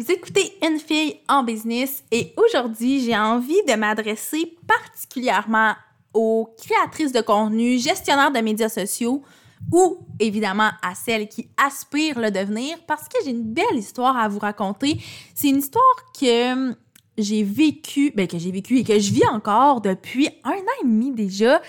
Vous 0.00 0.10
écoutez 0.12 0.54
Une 0.66 0.78
fille 0.78 1.20
en 1.28 1.42
business 1.42 2.04
et 2.10 2.32
aujourd'hui, 2.38 3.04
j'ai 3.04 3.14
envie 3.14 3.62
de 3.68 3.74
m'adresser 3.74 4.56
particulièrement 4.66 5.74
aux 6.14 6.48
créatrices 6.56 7.12
de 7.12 7.20
contenu, 7.20 7.78
gestionnaires 7.78 8.32
de 8.32 8.38
médias 8.38 8.70
sociaux 8.70 9.22
ou 9.70 9.98
évidemment 10.18 10.70
à 10.80 10.94
celles 10.94 11.28
qui 11.28 11.50
aspirent 11.58 12.18
le 12.18 12.30
devenir 12.30 12.78
parce 12.86 13.08
que 13.08 13.18
j'ai 13.22 13.32
une 13.32 13.52
belle 13.52 13.76
histoire 13.76 14.16
à 14.16 14.26
vous 14.26 14.38
raconter. 14.38 14.96
C'est 15.34 15.50
une 15.50 15.58
histoire 15.58 15.84
que 16.18 16.52
hum, 16.54 16.76
j'ai 17.18 17.42
vécue, 17.42 18.10
ben 18.16 18.26
que 18.26 18.38
j'ai 18.38 18.52
vécue 18.52 18.78
et 18.78 18.84
que 18.84 18.98
je 18.98 19.12
vis 19.12 19.26
encore 19.26 19.82
depuis 19.82 20.30
un 20.44 20.52
an 20.52 20.80
et 20.82 20.86
demi 20.86 21.10
déjà. 21.10 21.60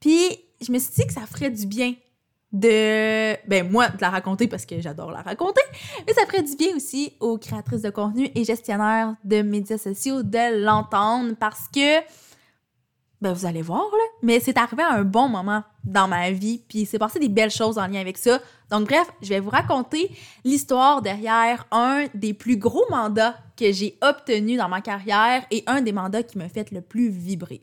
Puis 0.00 0.38
je 0.62 0.72
me 0.72 0.78
suis 0.78 0.94
dit 0.94 1.06
que 1.06 1.12
ça 1.12 1.26
ferait 1.26 1.50
du 1.50 1.66
bien 1.66 1.92
de 2.54 3.36
ben 3.48 3.68
moi 3.68 3.88
de 3.88 4.00
la 4.00 4.10
raconter 4.10 4.46
parce 4.46 4.64
que 4.64 4.80
j'adore 4.80 5.10
la 5.10 5.22
raconter 5.22 5.60
mais 6.06 6.12
ça 6.14 6.24
ferait 6.24 6.44
du 6.44 6.54
bien 6.54 6.76
aussi 6.76 7.12
aux 7.18 7.36
créatrices 7.36 7.82
de 7.82 7.90
contenu 7.90 8.30
et 8.32 8.44
gestionnaires 8.44 9.16
de 9.24 9.42
médias 9.42 9.76
sociaux 9.76 10.22
de 10.22 10.64
l'entendre 10.64 11.34
parce 11.34 11.66
que 11.66 11.98
ben 13.20 13.32
vous 13.32 13.44
allez 13.44 13.60
voir 13.60 13.80
là 13.80 14.04
mais 14.22 14.38
c'est 14.38 14.56
arrivé 14.56 14.84
à 14.84 14.92
un 14.92 15.02
bon 15.02 15.28
moment 15.28 15.64
dans 15.82 16.06
ma 16.06 16.30
vie 16.30 16.62
puis 16.68 16.86
c'est 16.86 17.00
passé 17.00 17.18
des 17.18 17.28
belles 17.28 17.50
choses 17.50 17.76
en 17.76 17.88
lien 17.88 18.00
avec 18.00 18.18
ça. 18.18 18.38
Donc 18.70 18.86
bref 18.86 19.10
je 19.20 19.30
vais 19.30 19.40
vous 19.40 19.50
raconter 19.50 20.12
l'histoire 20.44 21.02
derrière 21.02 21.66
un 21.72 22.04
des 22.14 22.34
plus 22.34 22.56
gros 22.56 22.84
mandats 22.88 23.34
que 23.56 23.72
j'ai 23.72 23.98
obtenu 24.00 24.56
dans 24.56 24.68
ma 24.68 24.80
carrière 24.80 25.44
et 25.50 25.64
un 25.66 25.80
des 25.80 25.92
mandats 25.92 26.22
qui 26.22 26.38
me 26.38 26.46
fait 26.46 26.70
le 26.70 26.82
plus 26.82 27.08
vibrer 27.08 27.62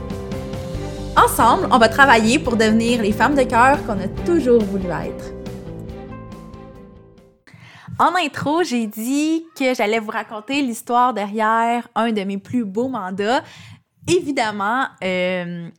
Ensemble, 1.23 1.67
on 1.71 1.77
va 1.77 1.87
travailler 1.87 2.39
pour 2.39 2.57
devenir 2.57 3.01
les 3.01 3.11
femmes 3.11 3.35
de 3.35 3.43
cœur 3.43 3.85
qu'on 3.85 3.99
a 3.99 4.07
toujours 4.25 4.63
voulu 4.63 4.87
être. 4.87 5.25
En 7.99 8.15
intro, 8.15 8.63
j'ai 8.63 8.87
dit 8.87 9.45
que 9.55 9.75
j'allais 9.75 9.99
vous 9.99 10.09
raconter 10.09 10.63
l'histoire 10.63 11.13
derrière 11.13 11.87
un 11.93 12.11
de 12.11 12.23
mes 12.23 12.39
plus 12.39 12.65
beaux 12.65 12.87
mandats. 12.87 13.43
Évidemment, 14.07 14.87
euh, 15.03 15.69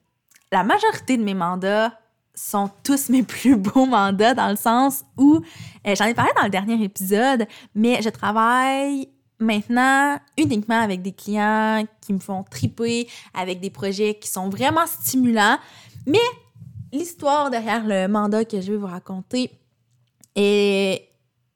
la 0.53 0.63
majorité 0.63 1.17
de 1.17 1.25
mes 1.25 1.35
mandats 1.35 1.93
sont 2.35 2.71
tous 2.85 3.09
mes 3.09 3.25
plus 3.25 3.57
beaux 3.57 3.87
mandats 3.87 4.35
dans 4.35 4.49
le 4.49 4.57
sens 4.57 5.05
où, 5.17 5.41
euh, 5.87 5.95
j'en 5.97 6.05
ai 6.05 6.15
parlé 6.15 6.31
dans 6.37 6.45
le 6.45 6.51
dernier 6.51 6.85
épisode, 6.85 7.49
mais 7.75 8.01
je 8.01 8.11
travaille 8.11 9.09
maintenant 9.43 10.19
uniquement 10.39 10.81
avec 10.81 11.03
des 11.03 11.13
clients 11.13 11.85
qui 12.01 12.13
me 12.13 12.19
font 12.19 12.45
triper, 12.45 13.09
avec 13.35 13.61
des 13.61 13.71
projets 13.71 14.15
qui 14.15 14.29
sont 14.29 14.49
vraiment 14.49 14.87
stimulants. 14.87 15.59
Mais 16.07 16.19
l'histoire 16.93 17.51
derrière 17.51 17.85
le 17.85 18.09
mandat 18.09 18.45
que 18.45 18.61
je 18.61 18.73
vais 18.73 18.79
vous 18.79 18.87
raconter 18.87 19.51
est, 20.35 21.09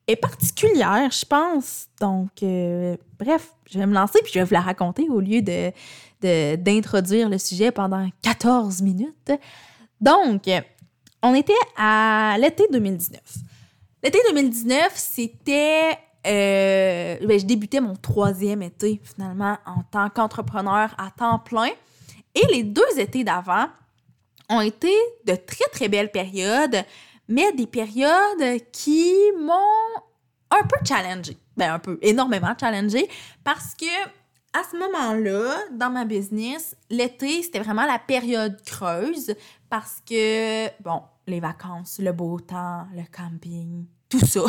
est 0.07 0.17
particulière, 0.17 1.11
je 1.11 1.25
pense. 1.25 1.87
Donc, 2.01 2.43
euh, 2.43 2.97
bref, 3.19 3.53
je 3.71 3.79
vais 3.79 3.87
me 3.87 3.95
lancer 3.95 4.21
puis 4.23 4.33
je 4.33 4.39
vais 4.41 4.45
vous 4.45 4.55
la 4.55 4.61
raconter 4.61 5.09
au 5.09 5.21
lieu 5.21 5.43
de, 5.43 6.57
d'introduire 6.57 7.29
le 7.29 7.39
sujet 7.39 7.71
pendant 7.71 8.09
14 8.23 8.83
minutes. 8.83 9.33
Donc, 10.01 10.49
on 11.23 11.35
était 11.35 11.53
à 11.77 12.37
l'été 12.39 12.65
2019. 12.71 13.21
L'été 14.03 14.19
2019, 14.29 14.93
c'était 14.95 15.99
euh, 16.27 17.17
ben, 17.27 17.39
je 17.39 17.45
débutais 17.45 17.81
mon 17.81 17.95
troisième 17.95 18.63
été 18.63 19.01
finalement 19.03 19.59
en 19.67 19.83
tant 19.91 20.11
qu'entrepreneur 20.11 20.95
à 20.99 21.11
temps 21.11 21.39
plein. 21.39 21.71
Et 22.35 22.47
les 22.53 22.63
deux 22.63 22.99
étés 22.99 23.25
d'avant 23.25 23.67
ont 24.51 24.61
été 24.61 24.93
de 25.25 25.35
très 25.35 25.69
très 25.73 25.89
belles 25.89 26.11
périodes, 26.11 26.85
mais 27.29 27.53
des 27.53 27.67
périodes 27.67 28.61
qui 28.73 29.15
m'ont 29.39 30.01
un 30.51 30.63
peu 30.65 30.77
challengé. 30.85 31.37
Ben 31.57 31.73
un 31.73 31.79
peu, 31.79 31.99
énormément 32.03 32.55
challengé 32.59 33.09
parce 33.43 33.75
que 33.75 33.87
à 34.53 34.63
ce 34.71 34.77
moment-là, 34.79 35.55
dans 35.73 35.91
ma 35.91 36.07
business, 36.07 36.77
l'été, 36.89 37.43
c'était 37.43 37.59
vraiment 37.59 37.85
la 37.85 37.99
période 37.99 38.59
creuse 38.65 39.35
parce 39.69 40.01
que, 40.09 40.67
bon, 40.83 41.03
les 41.27 41.41
vacances, 41.41 41.99
le 41.99 42.13
beau 42.13 42.41
temps, 42.41 42.87
le 42.95 43.03
camping, 43.15 43.85
tout 44.09 44.25
ça 44.25 44.43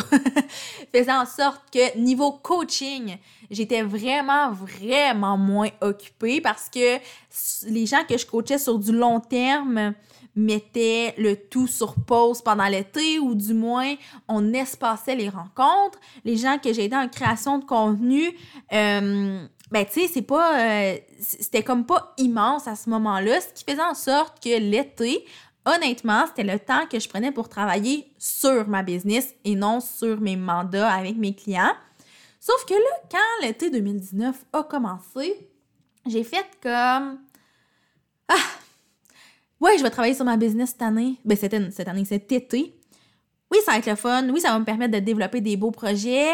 faisait 0.92 1.12
en 1.12 1.26
sorte 1.26 1.62
que 1.72 1.98
niveau 1.98 2.32
coaching, 2.32 3.16
j'étais 3.50 3.82
vraiment, 3.82 4.52
vraiment 4.52 5.36
moins 5.36 5.70
occupée 5.80 6.40
parce 6.40 6.68
que 6.68 6.98
les 7.68 7.86
gens 7.86 8.04
que 8.08 8.16
je 8.16 8.26
coachais 8.26 8.58
sur 8.58 8.78
du 8.78 8.92
long 8.92 9.20
terme 9.20 9.94
mettaient 10.36 11.14
le 11.18 11.34
tout 11.34 11.66
sur 11.66 11.94
pause 11.94 12.40
pendant 12.42 12.68
l'été 12.68 13.18
ou 13.18 13.34
du 13.34 13.54
moins 13.54 13.94
on 14.28 14.52
espaçait 14.52 15.16
les 15.16 15.28
rencontres. 15.28 15.98
Les 16.24 16.36
gens 16.36 16.58
que 16.62 16.72
j'ai 16.72 16.84
aidés 16.84 16.96
en 16.96 17.08
création 17.08 17.58
de 17.58 17.64
contenu, 17.64 18.30
euh, 18.72 19.44
ben 19.70 19.84
tu 19.84 20.00
sais, 20.00 20.08
c'est 20.12 20.22
pas... 20.22 20.60
Euh, 20.60 20.96
c'était 21.18 21.62
comme 21.62 21.84
pas 21.84 22.14
immense 22.16 22.68
à 22.68 22.76
ce 22.76 22.88
moment-là, 22.90 23.40
ce 23.40 23.52
qui 23.52 23.64
faisait 23.68 23.82
en 23.82 23.94
sorte 23.94 24.42
que 24.42 24.58
l'été, 24.58 25.24
honnêtement, 25.68 26.26
c'était 26.26 26.50
le 26.50 26.58
temps 26.58 26.86
que 26.90 26.98
je 26.98 27.08
prenais 27.08 27.30
pour 27.30 27.48
travailler 27.48 28.10
sur 28.18 28.66
ma 28.68 28.82
business 28.82 29.34
et 29.44 29.54
non 29.54 29.80
sur 29.80 30.20
mes 30.20 30.36
mandats 30.36 30.90
avec 30.90 31.16
mes 31.16 31.34
clients. 31.34 31.74
Sauf 32.40 32.64
que 32.66 32.74
là, 32.74 33.08
quand 33.10 33.46
l'été 33.46 33.70
2019 33.70 34.36
a 34.52 34.62
commencé, 34.62 35.50
j'ai 36.06 36.24
fait 36.24 36.46
comme 36.62 37.18
Ah! 38.28 38.34
Ouais, 39.60 39.76
je 39.76 39.82
vais 39.82 39.90
travailler 39.90 40.14
sur 40.14 40.24
ma 40.24 40.36
business 40.36 40.70
cette 40.70 40.82
année. 40.82 41.16
Ben, 41.24 41.36
cette, 41.36 41.72
cette 41.72 41.88
année, 41.88 42.04
cet 42.04 42.30
été. 42.30 42.74
Oui, 43.50 43.58
ça 43.64 43.72
va 43.72 43.78
être 43.78 43.86
le 43.86 43.96
fun. 43.96 44.28
Oui, 44.28 44.40
ça 44.40 44.52
va 44.52 44.58
me 44.60 44.64
permettre 44.64 44.94
de 44.94 45.00
développer 45.00 45.40
des 45.40 45.56
beaux 45.56 45.72
projets. 45.72 46.30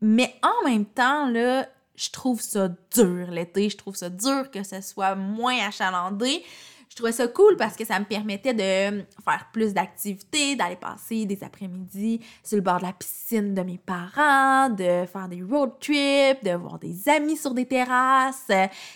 Mais 0.00 0.32
en 0.42 0.68
même 0.68 0.84
temps, 0.84 1.28
là, 1.28 1.66
je 1.96 2.10
trouve 2.10 2.40
ça 2.40 2.68
dur 2.94 3.30
l'été. 3.32 3.68
Je 3.68 3.76
trouve 3.76 3.96
ça 3.96 4.08
dur 4.08 4.48
que 4.52 4.62
ce 4.62 4.80
soit 4.80 5.16
moins 5.16 5.58
achalandé 5.66 6.44
je 6.92 6.96
trouvais 6.96 7.12
ça 7.12 7.26
cool 7.26 7.56
parce 7.56 7.74
que 7.74 7.86
ça 7.86 7.98
me 7.98 8.04
permettait 8.04 8.52
de 8.52 9.02
faire 9.24 9.46
plus 9.50 9.72
d'activités, 9.72 10.56
d'aller 10.56 10.76
passer 10.76 11.24
des 11.24 11.42
après-midi 11.42 12.20
sur 12.44 12.56
le 12.56 12.62
bord 12.62 12.80
de 12.80 12.82
la 12.82 12.92
piscine 12.92 13.54
de 13.54 13.62
mes 13.62 13.78
parents, 13.78 14.68
de 14.68 15.06
faire 15.06 15.26
des 15.26 15.42
road 15.42 15.70
trips, 15.80 16.44
de 16.44 16.54
voir 16.54 16.78
des 16.78 17.08
amis 17.08 17.38
sur 17.38 17.54
des 17.54 17.64
terrasses. 17.64 18.50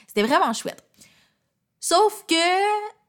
C'était 0.06 0.24
vraiment 0.24 0.52
chouette. 0.52 0.84
Sauf 1.80 2.26
que 2.28 2.34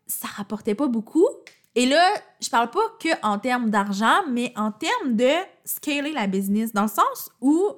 ça 0.05 0.29
rapportait 0.37 0.73
pas 0.73 0.87
beaucoup. 0.87 1.27
Et 1.75 1.85
là, 1.85 2.09
je 2.41 2.49
parle 2.49 2.69
pas 2.69 2.95
que 2.97 3.09
en 3.23 3.39
termes 3.39 3.69
d'argent, 3.69 4.23
mais 4.29 4.53
en 4.55 4.71
termes 4.71 5.17
de 5.17 5.33
scaler 5.65 6.13
la 6.13 6.27
business, 6.27 6.71
dans 6.71 6.83
le 6.83 6.87
sens 6.87 7.29
où 7.41 7.73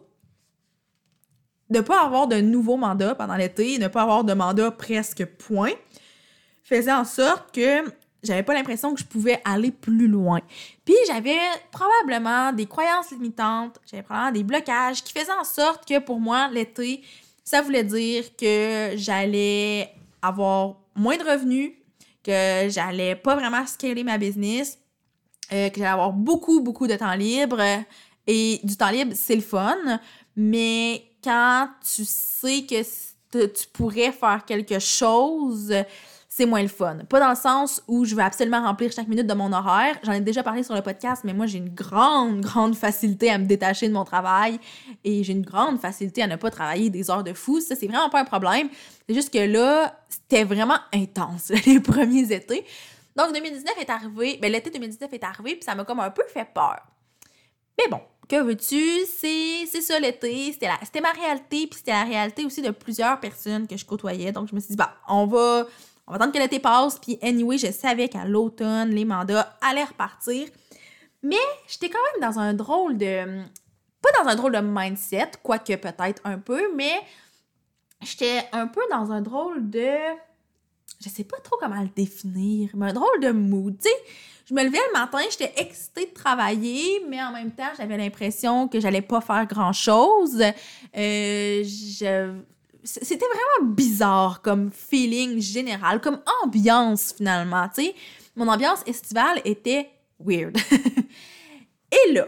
ne 1.71 1.81
pas 1.81 2.05
avoir 2.05 2.27
de 2.27 2.35
nouveaux 2.35 2.77
mandats 2.77 3.15
pendant 3.15 3.35
l'été, 3.35 3.79
ne 3.79 3.87
pas 3.87 4.03
avoir 4.03 4.23
de 4.23 4.33
mandat 4.33 4.69
presque 4.69 5.25
point, 5.25 5.73
faisait 6.69 6.93
en 6.93 7.05
sorte 7.05 7.53
que 7.53 7.83
j'avais 8.21 8.43
pas 8.43 8.53
l'impression 8.53 8.93
que 8.93 8.99
je 8.99 9.05
pouvais 9.05 9.41
aller 9.45 9.71
plus 9.71 10.07
loin. 10.07 10.39
Puis 10.85 10.95
j'avais 11.07 11.39
probablement 11.71 12.53
des 12.53 12.65
croyances 12.65 13.11
limitantes, 13.11 13.79
j'avais 13.89 14.03
probablement 14.03 14.31
des 14.33 14.43
blocages 14.43 15.03
qui 15.03 15.13
faisaient 15.13 15.31
en 15.39 15.43
sorte 15.43 15.87
que 15.87 15.99
pour 15.99 16.19
moi, 16.19 16.49
l'été, 16.49 17.01
ça 17.43 17.61
voulait 17.61 17.83
dire 17.83 18.35
que 18.35 18.91
j'allais 18.95 19.91
avoir 20.21 20.75
moins 20.95 21.17
de 21.17 21.23
revenus, 21.23 21.71
que 22.23 22.67
j'allais 22.69 23.15
pas 23.15 23.35
vraiment 23.35 23.65
scaler 23.65 24.03
ma 24.03 24.17
business, 24.17 24.77
euh, 25.51 25.69
que 25.69 25.77
j'allais 25.77 25.89
avoir 25.89 26.13
beaucoup, 26.13 26.61
beaucoup 26.61 26.87
de 26.87 26.95
temps 26.95 27.15
libre. 27.15 27.61
Et 28.27 28.59
du 28.63 28.75
temps 28.75 28.91
libre, 28.91 29.13
c'est 29.15 29.35
le 29.35 29.41
fun, 29.41 29.99
mais 30.35 31.03
quand 31.23 31.69
tu 31.81 32.05
sais 32.05 32.65
que 32.67 33.45
tu 33.47 33.67
pourrais 33.73 34.11
faire 34.11 34.43
quelque 34.45 34.77
chose, 34.77 35.73
c'est 36.39 36.45
moins 36.45 36.61
le 36.61 36.69
fun. 36.69 36.99
Pas 37.09 37.19
dans 37.19 37.31
le 37.31 37.35
sens 37.35 37.83
où 37.89 38.05
je 38.05 38.15
veux 38.15 38.21
absolument 38.21 38.61
remplir 38.61 38.93
chaque 38.93 39.09
minute 39.09 39.27
de 39.27 39.33
mon 39.33 39.51
horaire. 39.51 39.99
J'en 40.03 40.13
ai 40.13 40.21
déjà 40.21 40.41
parlé 40.41 40.63
sur 40.63 40.73
le 40.73 40.81
podcast, 40.81 41.23
mais 41.25 41.33
moi, 41.33 41.47
j'ai 41.47 41.57
une 41.57 41.67
grande, 41.67 42.39
grande 42.39 42.77
facilité 42.77 43.29
à 43.29 43.37
me 43.37 43.45
détacher 43.45 43.89
de 43.89 43.93
mon 43.93 44.05
travail 44.05 44.57
et 45.03 45.21
j'ai 45.21 45.33
une 45.33 45.41
grande 45.41 45.81
facilité 45.81 46.23
à 46.23 46.27
ne 46.27 46.37
pas 46.37 46.49
travailler 46.49 46.89
des 46.89 47.11
heures 47.11 47.25
de 47.25 47.33
fou. 47.33 47.59
Ça, 47.59 47.75
c'est 47.75 47.87
vraiment 47.87 48.09
pas 48.09 48.21
un 48.21 48.23
problème. 48.23 48.69
C'est 49.05 49.13
juste 49.13 49.33
que 49.33 49.39
là, 49.39 49.99
c'était 50.07 50.45
vraiment 50.45 50.77
intense, 50.93 51.49
les 51.65 51.81
premiers 51.81 52.31
étés. 52.31 52.63
Donc, 53.17 53.33
2019 53.33 53.73
est 53.77 53.89
arrivé, 53.89 54.39
ben, 54.41 54.49
l'été 54.49 54.69
2019 54.69 55.11
est 55.11 55.23
arrivé, 55.25 55.55
puis 55.55 55.63
ça 55.65 55.75
m'a 55.75 55.83
comme 55.83 55.99
un 55.99 56.09
peu 56.09 56.23
fait 56.33 56.47
peur. 56.53 56.79
Mais 57.77 57.89
bon, 57.91 57.99
que 58.29 58.41
veux-tu? 58.41 59.05
C'est 59.07 59.81
ça 59.81 59.99
l'été, 59.99 60.53
c'était 60.53 61.01
ma 61.01 61.11
réalité, 61.11 61.67
puis 61.67 61.79
c'était 61.79 61.91
la 61.91 62.05
réalité 62.05 62.45
aussi 62.45 62.61
de 62.61 62.69
plusieurs 62.69 63.19
personnes 63.19 63.67
que 63.67 63.75
je 63.75 63.83
côtoyais. 63.83 64.31
Donc, 64.31 64.47
je 64.49 64.55
me 64.55 64.61
suis 64.61 64.69
dit, 64.69 64.75
bah, 64.77 64.95
on 65.09 65.25
va, 65.25 65.65
on 66.09 66.13
va 66.13 66.15
attendre 66.15 66.33
que 66.33 66.39
l'été 66.39 66.59
passe, 66.59 66.97
puis 66.97 67.19
anyway, 67.21 67.59
je 67.59 67.71
savais 67.71 68.09
qu'à 68.09 68.25
l'automne, 68.25 68.89
les 68.89 69.05
mandats 69.05 69.55
allaient 69.61 69.83
repartir. 69.83 70.47
Mais 71.21 71.35
j'étais 71.67 71.89
quand 71.89 71.99
même 72.13 72.29
dans 72.29 72.39
un 72.39 72.53
drôle 72.55 72.97
de. 72.97 73.43
Pas 74.01 74.09
dans 74.23 74.29
un 74.29 74.35
drôle 74.35 74.53
de 74.53 74.59
mindset, 74.59 75.31
quoique 75.43 75.75
peut-être 75.75 76.21
un 76.23 76.39
peu, 76.39 76.73
mais 76.75 76.93
j'étais 78.01 78.43
un 78.53 78.65
peu 78.65 78.81
dans 78.89 79.11
un 79.11 79.21
drôle 79.21 79.69
de. 79.69 79.87
Je 80.99 81.09
sais 81.09 81.25
pas 81.25 81.37
trop 81.43 81.57
comment 81.59 81.79
le 81.79 81.89
définir, 81.95 82.71
mais 82.73 82.87
un 82.89 82.93
drôle 82.93 83.19
de 83.21 83.29
mood. 83.29 83.77
Tu 83.79 83.87
sais, 83.87 83.95
je 84.47 84.55
me 84.55 84.63
levais 84.63 84.79
le 84.91 84.99
matin, 84.99 85.19
j'étais 85.29 85.53
excitée 85.57 86.07
de 86.07 86.13
travailler, 86.13 87.05
mais 87.07 87.21
en 87.21 87.31
même 87.31 87.51
temps, 87.51 87.69
j'avais 87.77 87.97
l'impression 87.97 88.67
que 88.67 88.79
j'allais 88.79 89.03
pas 89.03 89.21
faire 89.21 89.45
grand-chose. 89.45 90.41
Euh, 90.97 92.41
c'était 93.01 93.25
vraiment 93.25 93.73
bizarre 93.73 94.41
comme 94.41 94.71
feeling 94.71 95.39
général, 95.39 96.01
comme 96.01 96.21
ambiance 96.43 97.13
finalement, 97.13 97.67
tu 97.69 97.83
sais. 97.83 97.95
Mon 98.35 98.47
ambiance 98.47 98.81
estivale 98.85 99.41
était 99.45 99.89
weird. 100.19 100.57
Et 101.91 102.13
là, 102.13 102.27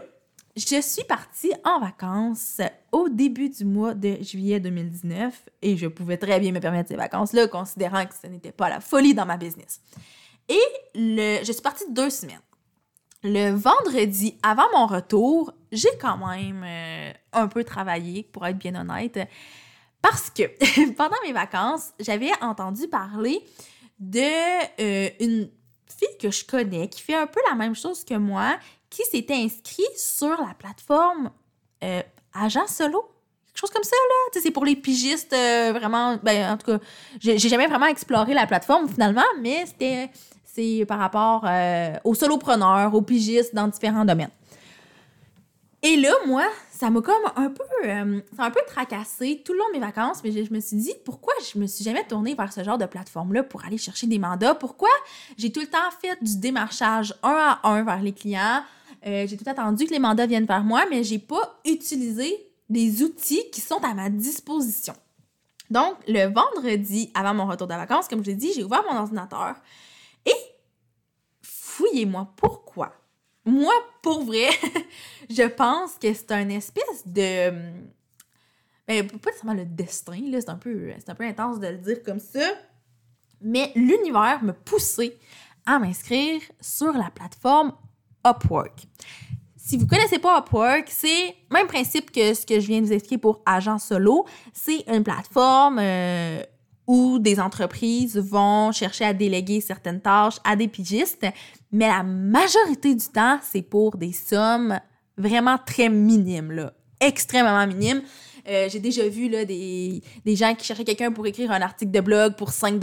je 0.56 0.80
suis 0.80 1.04
partie 1.04 1.52
en 1.64 1.80
vacances 1.80 2.60
au 2.90 3.08
début 3.08 3.48
du 3.48 3.64
mois 3.64 3.94
de 3.94 4.18
juillet 4.20 4.60
2019 4.60 5.48
et 5.62 5.76
je 5.76 5.86
pouvais 5.86 6.18
très 6.18 6.38
bien 6.40 6.52
me 6.52 6.60
permettre 6.60 6.90
ces 6.90 6.96
vacances-là, 6.96 7.48
considérant 7.48 8.04
que 8.04 8.14
ce 8.20 8.26
n'était 8.26 8.52
pas 8.52 8.68
la 8.68 8.80
folie 8.80 9.14
dans 9.14 9.24
ma 9.24 9.36
business. 9.38 9.80
Et 10.48 10.60
le, 10.94 11.38
je 11.44 11.52
suis 11.52 11.62
partie 11.62 11.90
deux 11.90 12.10
semaines. 12.10 12.40
Le 13.24 13.50
vendredi, 13.52 14.36
avant 14.42 14.66
mon 14.74 14.86
retour, 14.86 15.54
j'ai 15.70 15.96
quand 16.00 16.18
même 16.18 16.64
euh, 16.64 17.12
un 17.32 17.46
peu 17.46 17.62
travaillé, 17.64 18.24
pour 18.24 18.44
être 18.44 18.58
bien 18.58 18.74
honnête, 18.74 19.18
parce 20.02 20.30
que 20.30 20.42
pendant 20.96 21.16
mes 21.24 21.32
vacances, 21.32 21.92
j'avais 22.00 22.30
entendu 22.42 22.88
parler 22.88 23.42
de 23.98 24.18
euh, 24.80 25.10
une 25.20 25.48
fille 25.86 26.18
que 26.20 26.30
je 26.30 26.44
connais 26.44 26.88
qui 26.88 27.00
fait 27.00 27.14
un 27.14 27.26
peu 27.26 27.40
la 27.48 27.54
même 27.54 27.74
chose 27.74 28.04
que 28.04 28.14
moi, 28.14 28.58
qui 28.90 29.02
s'était 29.04 29.34
inscrit 29.34 29.86
sur 29.96 30.28
la 30.28 30.54
plateforme 30.58 31.30
euh, 31.84 32.02
Agent 32.34 32.66
Solo. 32.66 33.08
Quelque 33.46 33.60
chose 33.60 33.70
comme 33.70 33.84
ça, 33.84 33.96
là. 34.08 34.40
c'est 34.42 34.50
pour 34.50 34.64
les 34.64 34.76
pigistes, 34.76 35.30
vraiment. 35.30 36.16
Ben, 36.22 36.52
en 36.52 36.56
tout 36.56 36.72
cas, 36.72 36.78
j'ai 37.20 37.38
jamais 37.38 37.66
vraiment 37.66 37.86
exploré 37.86 38.32
la 38.32 38.46
plateforme 38.46 38.88
finalement, 38.88 39.22
mais 39.40 39.66
c'était 39.66 40.10
c'est 40.54 40.84
par 40.86 40.98
rapport 40.98 41.44
euh, 41.46 41.94
aux 42.04 42.14
solopreneurs, 42.14 42.94
aux 42.94 43.02
pigistes 43.02 43.54
dans 43.54 43.68
différents 43.68 44.04
domaines. 44.04 44.30
Et 45.82 45.96
là, 45.96 46.12
moi, 46.26 46.44
ça 46.82 46.90
m'a 46.90 47.00
comme 47.00 47.22
un 47.36 47.48
peu, 47.48 47.62
euh, 47.84 48.20
un 48.38 48.50
peu 48.50 48.60
tracassé 48.66 49.40
tout 49.44 49.52
le 49.52 49.60
long 49.60 49.68
de 49.68 49.74
mes 49.74 49.78
vacances, 49.78 50.18
mais 50.24 50.32
je, 50.32 50.52
me 50.52 50.58
suis 50.58 50.76
dit, 50.76 50.92
pourquoi 51.04 51.32
je 51.54 51.56
me 51.56 51.68
suis 51.68 51.84
jamais 51.84 52.02
tournée 52.02 52.34
vers 52.34 52.52
ce 52.52 52.64
genre 52.64 52.76
de 52.76 52.86
plateforme-là 52.86 53.44
pour 53.44 53.64
aller 53.64 53.78
chercher 53.78 54.08
des 54.08 54.18
mandats? 54.18 54.56
Pourquoi 54.56 54.88
j'ai 55.38 55.52
tout 55.52 55.60
le 55.60 55.68
temps 55.68 55.78
fait 56.00 56.20
du 56.20 56.38
démarchage 56.38 57.14
un 57.22 57.30
à 57.62 57.68
un 57.68 57.84
vers 57.84 58.02
les 58.02 58.12
clients? 58.12 58.64
Euh, 59.06 59.28
j'ai 59.28 59.36
tout 59.36 59.48
attendu 59.48 59.84
que 59.84 59.92
les 59.92 60.00
mandats 60.00 60.26
viennent 60.26 60.44
vers 60.44 60.64
moi, 60.64 60.84
mais 60.90 61.04
j'ai 61.04 61.20
pas 61.20 61.60
utilisé 61.64 62.50
des 62.68 63.04
outils 63.04 63.48
qui 63.52 63.60
sont 63.60 63.78
à 63.84 63.94
ma 63.94 64.10
disposition. 64.10 64.94
Donc, 65.70 65.94
le 66.08 66.34
vendredi, 66.34 67.12
avant 67.14 67.32
mon 67.32 67.46
retour 67.46 67.68
de 67.68 67.74
vacances, 67.74 68.08
comme 68.08 68.24
je 68.24 68.30
l'ai 68.30 68.36
dit, 68.36 68.52
j'ai 68.56 68.64
ouvert 68.64 68.82
mon 68.90 68.98
ordinateur, 68.98 69.54
et 70.26 70.34
fouillez-moi 71.42 72.32
pourquoi. 72.34 72.92
Moi, 73.44 73.72
pour 74.02 74.24
vrai, 74.24 74.48
je 75.30 75.46
pense 75.48 75.94
que 75.94 76.12
c'est 76.12 76.32
un 76.32 76.48
espèce 76.48 77.06
de. 77.06 77.50
Ben, 78.86 79.06
pas 79.06 79.30
nécessairement 79.30 79.54
le 79.54 79.64
destin, 79.64 80.20
là, 80.30 80.40
c'est 80.40 80.50
un, 80.50 80.56
peu, 80.56 80.92
un 81.06 81.14
peu 81.14 81.24
intense 81.24 81.60
de 81.60 81.68
le 81.68 81.78
dire 81.78 82.02
comme 82.02 82.18
ça, 82.18 82.52
mais 83.40 83.72
l'univers 83.74 84.42
me 84.42 84.52
poussait 84.52 85.18
à 85.66 85.78
m'inscrire 85.78 86.40
sur 86.60 86.92
la 86.92 87.10
plateforme 87.10 87.72
Upwork. 88.26 88.86
Si 89.56 89.76
vous 89.76 89.86
connaissez 89.86 90.18
pas 90.18 90.40
Upwork, 90.40 90.88
c'est 90.88 91.36
même 91.50 91.68
principe 91.68 92.10
que 92.10 92.34
ce 92.34 92.44
que 92.44 92.58
je 92.58 92.66
viens 92.66 92.80
de 92.80 92.86
vous 92.86 92.92
expliquer 92.92 93.18
pour 93.18 93.40
agent 93.46 93.78
solo. 93.78 94.26
C'est 94.52 94.84
une 94.88 95.04
plateforme 95.04 95.78
euh, 95.80 96.42
où 96.92 97.18
des 97.18 97.40
entreprises 97.40 98.18
vont 98.18 98.70
chercher 98.70 99.06
à 99.06 99.14
déléguer 99.14 99.62
certaines 99.62 100.02
tâches 100.02 100.36
à 100.44 100.56
des 100.56 100.68
pigistes, 100.68 101.26
mais 101.70 101.88
la 101.88 102.02
majorité 102.02 102.94
du 102.94 103.06
temps, 103.06 103.38
c'est 103.42 103.62
pour 103.62 103.96
des 103.96 104.12
sommes 104.12 104.78
vraiment 105.16 105.56
très 105.56 105.88
minimes, 105.88 106.52
là, 106.52 106.74
extrêmement 107.00 107.66
minimes. 107.66 108.02
Euh, 108.46 108.68
j'ai 108.68 108.78
déjà 108.78 109.08
vu 109.08 109.30
là, 109.30 109.46
des, 109.46 110.02
des 110.22 110.36
gens 110.36 110.54
qui 110.54 110.66
cherchaient 110.66 110.84
quelqu'un 110.84 111.10
pour 111.12 111.26
écrire 111.26 111.50
un 111.50 111.62
article 111.62 111.92
de 111.92 112.00
blog 112.00 112.36
pour 112.36 112.50
5 112.50 112.74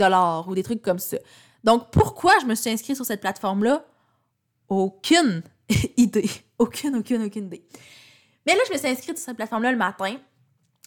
ou 0.48 0.54
des 0.56 0.64
trucs 0.64 0.82
comme 0.82 0.98
ça. 0.98 1.18
Donc, 1.62 1.92
pourquoi 1.92 2.32
je 2.40 2.46
me 2.46 2.56
suis 2.56 2.70
inscrite 2.70 2.96
sur 2.96 3.06
cette 3.06 3.20
plateforme-là? 3.20 3.84
Aucune 4.68 5.44
idée. 5.96 6.28
Aucune, 6.58 6.96
aucune, 6.96 7.22
aucune 7.22 7.46
idée. 7.46 7.62
Mais 8.44 8.54
là, 8.54 8.60
je 8.66 8.72
me 8.72 8.78
suis 8.78 8.88
inscrite 8.88 9.18
sur 9.18 9.26
cette 9.26 9.36
plateforme-là 9.36 9.70
le 9.70 9.78
matin. 9.78 10.16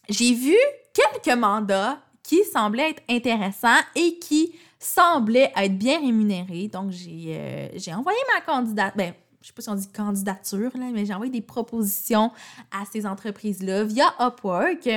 J'ai 0.10 0.34
vu 0.34 0.58
quelques 0.94 1.38
mandats 1.38 2.02
qui 2.24 2.44
semblait 2.46 2.92
être 2.92 3.04
intéressant 3.10 3.78
et 3.96 4.18
qui 4.18 4.56
semblait 4.80 5.52
être 5.56 5.78
bien 5.78 6.00
rémunéré. 6.00 6.68
Donc, 6.68 6.92
j'ai 6.92 7.36
euh, 7.38 7.94
envoyé 7.96 8.18
ma 8.34 8.42
candidature. 8.42 8.94
Ben, 8.96 9.14
je 9.42 9.48
sais 9.48 9.54
pas 9.54 9.62
si 9.62 9.70
on 9.70 9.75
dit 9.75 9.88
candidature, 9.90 10.72
là, 10.75 10.86
mais 10.94 11.06
j'ai 11.06 11.14
envoyé 11.14 11.31
des 11.31 11.42
propositions 11.42 12.31
à 12.72 12.86
ces 12.92 13.06
entreprises-là 13.06 13.84
via 13.84 14.14
Upwork. 14.20 14.90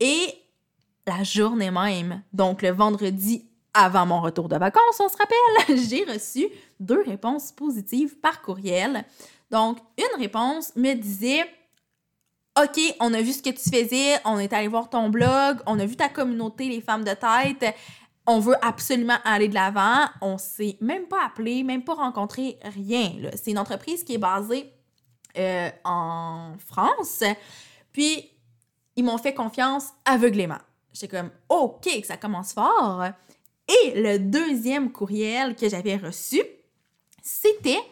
Et 0.00 0.34
la 1.06 1.22
journée 1.22 1.70
même, 1.70 2.22
donc 2.32 2.62
le 2.62 2.70
vendredi 2.70 3.46
avant 3.72 4.06
mon 4.06 4.20
retour 4.20 4.48
de 4.48 4.56
vacances, 4.56 5.00
on 5.00 5.08
se 5.08 5.16
rappelle, 5.16 5.78
j'ai 5.88 6.04
reçu 6.04 6.46
deux 6.78 7.02
réponses 7.02 7.52
positives 7.52 8.16
par 8.18 8.40
courriel. 8.42 9.04
Donc, 9.50 9.78
une 9.98 10.20
réponse 10.20 10.74
me 10.76 10.94
disait 10.94 11.44
OK, 12.56 12.80
on 13.00 13.12
a 13.14 13.20
vu 13.20 13.32
ce 13.32 13.42
que 13.42 13.50
tu 13.50 13.68
faisais, 13.68 14.16
on 14.24 14.38
est 14.38 14.52
allé 14.52 14.68
voir 14.68 14.88
ton 14.88 15.08
blog, 15.08 15.58
on 15.66 15.76
a 15.80 15.86
vu 15.86 15.96
ta 15.96 16.08
communauté, 16.08 16.68
les 16.68 16.80
femmes 16.80 17.02
de 17.02 17.10
tête. 17.10 17.74
On 18.26 18.38
veut 18.38 18.54
absolument 18.64 19.18
aller 19.24 19.48
de 19.48 19.54
l'avant. 19.54 20.06
On 20.20 20.38
s'est 20.38 20.76
même 20.80 21.06
pas 21.06 21.26
appelé, 21.26 21.64
même 21.64 21.82
pas 21.82 21.94
rencontré, 21.94 22.58
rien. 22.62 23.12
C'est 23.34 23.50
une 23.50 23.58
entreprise 23.58 24.04
qui 24.04 24.14
est 24.14 24.18
basée 24.18 24.72
euh, 25.36 25.68
en 25.84 26.52
France. 26.64 27.24
Puis, 27.92 28.30
ils 28.94 29.04
m'ont 29.04 29.18
fait 29.18 29.34
confiance 29.34 29.88
aveuglément. 30.04 30.60
J'étais 30.92 31.08
comme, 31.08 31.30
OK, 31.48 31.88
ça 32.04 32.16
commence 32.16 32.52
fort. 32.52 33.04
Et 33.66 34.00
le 34.00 34.18
deuxième 34.18 34.92
courriel 34.92 35.56
que 35.56 35.68
j'avais 35.68 35.96
reçu, 35.96 36.40
c'était 37.20 37.82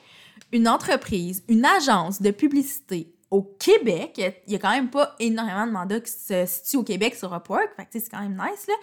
une 0.52 0.68
entreprise, 0.68 1.42
une 1.48 1.64
agence 1.64 2.22
de 2.22 2.30
publicité 2.30 3.12
au 3.32 3.42
Québec, 3.58 4.18
il 4.18 4.50
n'y 4.50 4.56
a 4.56 4.58
quand 4.58 4.70
même 4.70 4.90
pas 4.90 5.16
énormément 5.18 5.66
de 5.66 5.72
mandats 5.72 6.00
qui 6.00 6.12
se 6.12 6.44
situent 6.44 6.76
au 6.76 6.82
Québec 6.82 7.14
sur 7.14 7.34
Upwork, 7.34 7.70
fait 7.74 7.88
c'est 7.90 8.10
quand 8.10 8.20
même 8.20 8.38
nice, 8.38 8.66
là, 8.68 8.74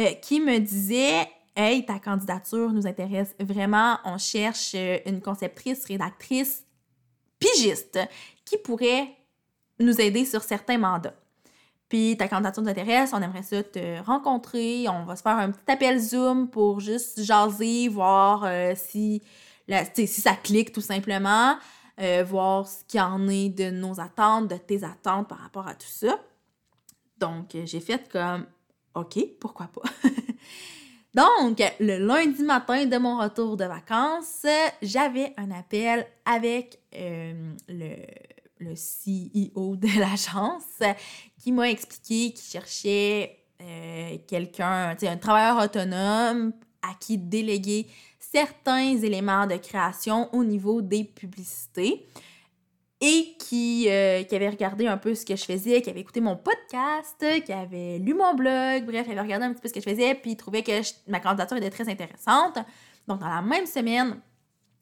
euh, 0.00 0.12
qui 0.14 0.40
me 0.40 0.58
disait 0.58 1.28
Hey, 1.54 1.86
ta 1.86 2.00
candidature 2.00 2.72
nous 2.72 2.86
intéresse 2.86 3.34
vraiment, 3.38 3.98
on 4.04 4.18
cherche 4.18 4.72
euh, 4.74 4.98
une 5.06 5.20
conceptrice, 5.20 5.84
rédactrice, 5.84 6.64
pigiste 7.38 8.00
qui 8.44 8.56
pourrait 8.56 9.08
nous 9.78 10.00
aider 10.00 10.24
sur 10.24 10.42
certains 10.42 10.78
mandats. 10.78 11.14
Puis 11.88 12.16
ta 12.16 12.26
candidature 12.26 12.62
nous 12.62 12.70
intéresse, 12.70 13.10
on 13.12 13.22
aimerait 13.22 13.42
ça 13.42 13.62
te 13.62 14.00
rencontrer, 14.02 14.88
on 14.88 15.04
va 15.04 15.14
se 15.14 15.22
faire 15.22 15.36
un 15.36 15.52
petit 15.52 15.70
appel 15.70 16.00
Zoom 16.00 16.48
pour 16.48 16.80
juste 16.80 17.22
jaser, 17.22 17.86
voir 17.86 18.42
euh, 18.46 18.72
si, 18.74 19.22
si 19.94 20.06
ça 20.08 20.34
clique 20.34 20.72
tout 20.72 20.80
simplement. 20.80 21.56
Euh, 22.00 22.24
voir 22.26 22.66
ce 22.66 22.84
qu'il 22.88 23.00
en 23.00 23.28
est 23.28 23.50
de 23.50 23.70
nos 23.70 24.00
attentes, 24.00 24.48
de 24.48 24.56
tes 24.56 24.82
attentes 24.82 25.28
par 25.28 25.38
rapport 25.38 25.68
à 25.68 25.74
tout 25.74 25.90
ça. 25.90 26.18
Donc, 27.18 27.54
euh, 27.54 27.66
j'ai 27.66 27.80
fait 27.80 28.08
comme, 28.10 28.46
OK, 28.94 29.18
pourquoi 29.38 29.66
pas? 29.66 29.82
Donc, 31.14 31.62
le 31.80 31.98
lundi 31.98 32.42
matin 32.42 32.86
de 32.86 32.96
mon 32.96 33.18
retour 33.18 33.58
de 33.58 33.66
vacances, 33.66 34.46
j'avais 34.80 35.34
un 35.36 35.50
appel 35.50 36.06
avec 36.24 36.80
euh, 36.94 37.52
le, 37.68 37.96
le, 38.58 38.72
CEO 38.72 39.76
de 39.76 39.88
l'agence 40.00 40.82
qui 41.38 41.52
m'a 41.52 41.68
expliqué 41.68 42.32
qu'il 42.32 42.50
cherchait 42.50 43.38
quelqu'un, 44.26 44.96
un 45.00 45.16
travailleur 45.18 45.62
autonome 45.62 46.52
à 46.80 46.94
qui 46.98 47.16
déléguer 47.16 47.86
certains 48.32 48.96
éléments 48.98 49.46
de 49.46 49.56
création 49.56 50.32
au 50.34 50.44
niveau 50.44 50.82
des 50.82 51.04
publicités 51.04 52.06
et 53.00 53.34
qui, 53.38 53.86
euh, 53.88 54.22
qui, 54.22 54.34
avait 54.36 54.48
regardé 54.48 54.86
un 54.86 54.96
peu 54.96 55.14
ce 55.14 55.26
que 55.26 55.34
je 55.34 55.44
faisais, 55.44 55.82
qui 55.82 55.90
avait 55.90 56.00
écouté 56.00 56.20
mon 56.20 56.36
podcast, 56.36 57.24
qui 57.44 57.52
avait 57.52 57.98
lu 57.98 58.14
mon 58.14 58.34
blog, 58.34 58.86
bref, 58.86 59.06
il 59.06 59.12
avait 59.12 59.20
regardé 59.20 59.46
un 59.46 59.52
petit 59.52 59.60
peu 59.60 59.68
ce 59.68 59.74
que 59.74 59.80
je 59.80 59.90
faisais, 59.90 60.14
puis 60.14 60.32
il 60.32 60.36
trouvait 60.36 60.62
que 60.62 60.80
ma 61.08 61.18
candidature 61.18 61.56
était 61.56 61.70
très 61.70 61.88
intéressante. 61.88 62.58
Donc, 63.08 63.18
dans 63.18 63.28
la 63.28 63.42
même 63.42 63.66
semaine, 63.66 64.20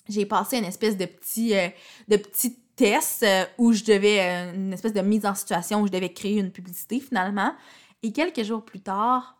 j'ai 0.08 0.26
passé 0.26 0.58
une 0.58 0.64
espèce 0.64 0.96
de 0.96 1.06
petit, 1.06 1.56
euh, 1.56 1.68
de 2.08 2.16
petit 2.16 2.56
test 2.76 3.22
euh, 3.22 3.44
où 3.58 3.72
je 3.72 3.84
devais, 3.84 4.20
euh, 4.20 4.54
une 4.54 4.72
espèce 4.72 4.92
de 4.92 5.00
mise 5.00 5.24
en 5.26 5.34
situation 5.34 5.82
où 5.82 5.86
je 5.86 5.92
devais 5.92 6.12
créer 6.12 6.38
une 6.38 6.50
publicité 6.50 7.00
finalement. 7.00 7.54
Et 8.02 8.12
quelques 8.12 8.42
jours 8.42 8.64
plus 8.64 8.80
tard, 8.80 9.36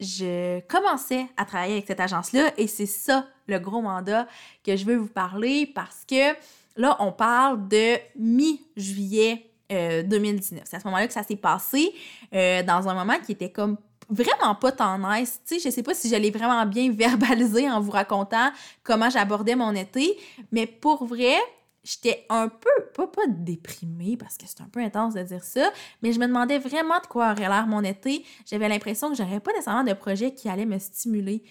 je 0.00 0.60
commençais 0.66 1.26
à 1.36 1.44
travailler 1.44 1.74
avec 1.74 1.86
cette 1.86 2.00
agence-là 2.00 2.52
et 2.56 2.66
c'est 2.66 2.86
ça 2.86 3.26
le 3.46 3.58
gros 3.58 3.80
mandat 3.80 4.26
que 4.64 4.76
je 4.76 4.84
veux 4.84 4.96
vous 4.96 5.08
parler 5.08 5.70
parce 5.74 6.04
que 6.08 6.34
là, 6.76 6.96
on 7.00 7.12
parle 7.12 7.68
de 7.68 7.96
mi-juillet 8.18 9.50
2019. 9.70 10.62
C'est 10.64 10.76
à 10.76 10.80
ce 10.80 10.84
moment-là 10.84 11.06
que 11.06 11.12
ça 11.12 11.22
s'est 11.22 11.36
passé 11.36 11.92
dans 12.32 12.88
un 12.88 12.94
moment 12.94 13.18
qui 13.24 13.32
était 13.32 13.50
comme 13.50 13.78
vraiment 14.08 14.54
pas 14.54 14.72
tant 14.72 14.98
nice. 14.98 15.40
Tu 15.46 15.58
sais, 15.58 15.68
je 15.68 15.74
sais 15.74 15.82
pas 15.82 15.94
si 15.94 16.08
j'allais 16.08 16.30
vraiment 16.30 16.64
bien 16.66 16.90
verbaliser 16.92 17.70
en 17.70 17.80
vous 17.80 17.90
racontant 17.90 18.50
comment 18.82 19.10
j'abordais 19.10 19.56
mon 19.56 19.74
été, 19.74 20.18
mais 20.52 20.66
pour 20.66 21.04
vrai, 21.04 21.36
j'étais 21.86 22.26
un 22.28 22.48
peu, 22.48 22.70
pas, 22.94 23.06
pas 23.06 23.26
déprimée 23.28 24.16
parce 24.16 24.36
que 24.36 24.44
c'est 24.46 24.60
un 24.60 24.68
peu 24.68 24.80
intense 24.80 25.14
de 25.14 25.22
dire 25.22 25.44
ça, 25.44 25.70
mais 26.02 26.12
je 26.12 26.18
me 26.18 26.26
demandais 26.26 26.58
vraiment 26.58 26.98
de 27.00 27.06
quoi 27.06 27.30
aurait 27.30 27.48
l'air 27.48 27.66
mon 27.68 27.82
été. 27.82 28.24
J'avais 28.44 28.68
l'impression 28.68 29.08
que 29.08 29.16
j'aurais 29.16 29.40
pas 29.40 29.52
nécessairement 29.52 29.84
de 29.84 29.92
projet 29.92 30.34
qui 30.34 30.48
allait 30.48 30.66
me 30.66 30.78
stimuler. 30.78 31.44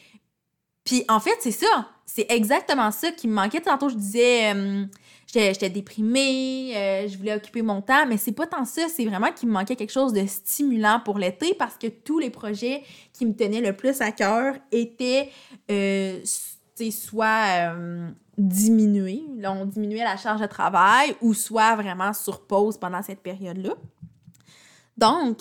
Puis 0.84 1.04
en 1.08 1.20
fait, 1.20 1.36
c'est 1.40 1.52
ça. 1.52 1.90
C'est 2.06 2.30
exactement 2.30 2.92
ça 2.92 3.12
qui 3.12 3.28
me 3.28 3.34
manquait. 3.34 3.62
Tantôt, 3.62 3.90
je 3.90 3.96
disais, 3.96 4.54
euh, 4.54 4.86
j'étais 5.34 5.70
déprimée, 5.70 6.74
euh, 6.76 7.08
je 7.08 7.18
voulais 7.18 7.34
occuper 7.34 7.62
mon 7.64 7.82
temps, 7.82 8.06
mais 8.06 8.18
c'est 8.18 8.34
pas 8.34 8.46
tant 8.46 8.66
ça. 8.66 8.88
C'est 8.90 9.06
vraiment 9.06 9.32
qu'il 9.32 9.48
me 9.48 9.54
manquait 9.54 9.76
quelque 9.76 9.94
chose 9.94 10.14
de 10.14 10.26
stimulant 10.28 11.02
pour 11.04 11.18
l'été 11.18 11.56
parce 11.56 11.78
que 11.78 11.88
tous 11.88 12.20
les 12.20 12.30
projets 12.30 12.84
qui 13.14 13.26
me 13.26 13.34
tenaient 13.34 13.62
le 13.62 13.76
plus 13.76 14.02
à 14.02 14.12
cœur 14.12 14.56
étaient 14.72 15.32
euh, 15.72 16.20
soit 16.92 17.74
diminués, 18.38 19.24
là, 19.38 19.52
on 19.54 19.66
diminuait 19.66 20.04
la 20.04 20.18
charge 20.18 20.42
de 20.42 20.46
travail 20.46 21.16
ou 21.22 21.34
soit 21.34 21.76
vraiment 21.76 22.14
sur 22.14 22.46
pause 22.46 22.78
pendant 22.78 23.02
cette 23.02 23.22
période-là. 23.22 23.74
Donc, 24.98 25.40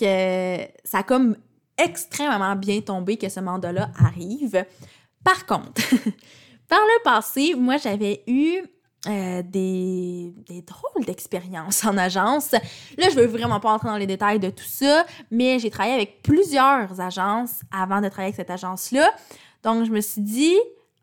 ça 0.84 0.98
a 0.98 1.02
comme 1.02 1.36
extrêmement 1.76 2.56
bien 2.56 2.80
tombé 2.80 3.16
que 3.16 3.28
ce 3.28 3.40
mandat-là 3.40 3.90
arrive. 3.98 4.64
Par 5.24 5.46
contre, 5.46 5.80
par 6.68 6.80
le 6.80 7.02
passé, 7.02 7.54
moi, 7.56 7.76
j'avais 7.78 8.22
eu 8.26 8.62
euh, 9.06 9.42
des, 9.42 10.32
drôles 10.66 11.04
d'expériences 11.04 11.84
en 11.84 11.96
agence. 11.98 12.52
Là, 12.52 13.10
je 13.10 13.16
veux 13.16 13.26
vraiment 13.26 13.60
pas 13.60 13.72
entrer 13.72 13.88
dans 13.88 13.96
les 13.96 14.06
détails 14.06 14.38
de 14.38 14.50
tout 14.50 14.64
ça, 14.66 15.04
mais 15.30 15.58
j'ai 15.58 15.70
travaillé 15.70 15.94
avec 15.94 16.22
plusieurs 16.22 17.00
agences 17.00 17.60
avant 17.70 18.00
de 18.00 18.08
travailler 18.08 18.28
avec 18.28 18.36
cette 18.36 18.50
agence-là. 18.50 19.12
Donc, 19.62 19.84
je 19.84 19.90
me 19.90 20.00
suis 20.00 20.22
dit, 20.22 20.56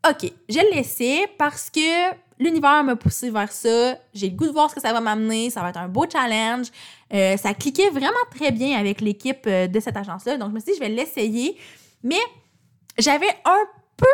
OK, 0.08 0.32
je 0.48 0.58
le 0.58 0.74
laisser 0.74 1.26
parce 1.38 1.70
que 1.70 2.14
l'univers 2.38 2.82
m'a 2.82 2.96
poussé 2.96 3.30
vers 3.30 3.52
ça. 3.52 3.96
J'ai 4.12 4.30
le 4.30 4.36
goût 4.36 4.46
de 4.46 4.52
voir 4.52 4.68
ce 4.68 4.74
que 4.74 4.80
ça 4.80 4.92
va 4.92 5.00
m'amener. 5.00 5.50
Ça 5.50 5.62
va 5.62 5.70
être 5.70 5.78
un 5.78 5.88
beau 5.88 6.06
challenge. 6.10 6.66
Euh, 7.12 7.36
ça 7.36 7.54
cliquait 7.54 7.90
vraiment 7.90 8.12
très 8.34 8.50
bien 8.50 8.78
avec 8.78 9.00
l'équipe 9.00 9.44
euh, 9.46 9.68
de 9.68 9.80
cette 9.80 9.96
agence-là. 9.96 10.38
Donc, 10.38 10.50
je 10.50 10.54
me 10.54 10.60
suis 10.60 10.72
dit, 10.72 10.78
je 10.78 10.82
vais 10.82 10.88
l'essayer. 10.88 11.56
Mais 12.02 12.20
j'avais 12.98 13.30
un 13.44 13.64
peu 13.96 14.06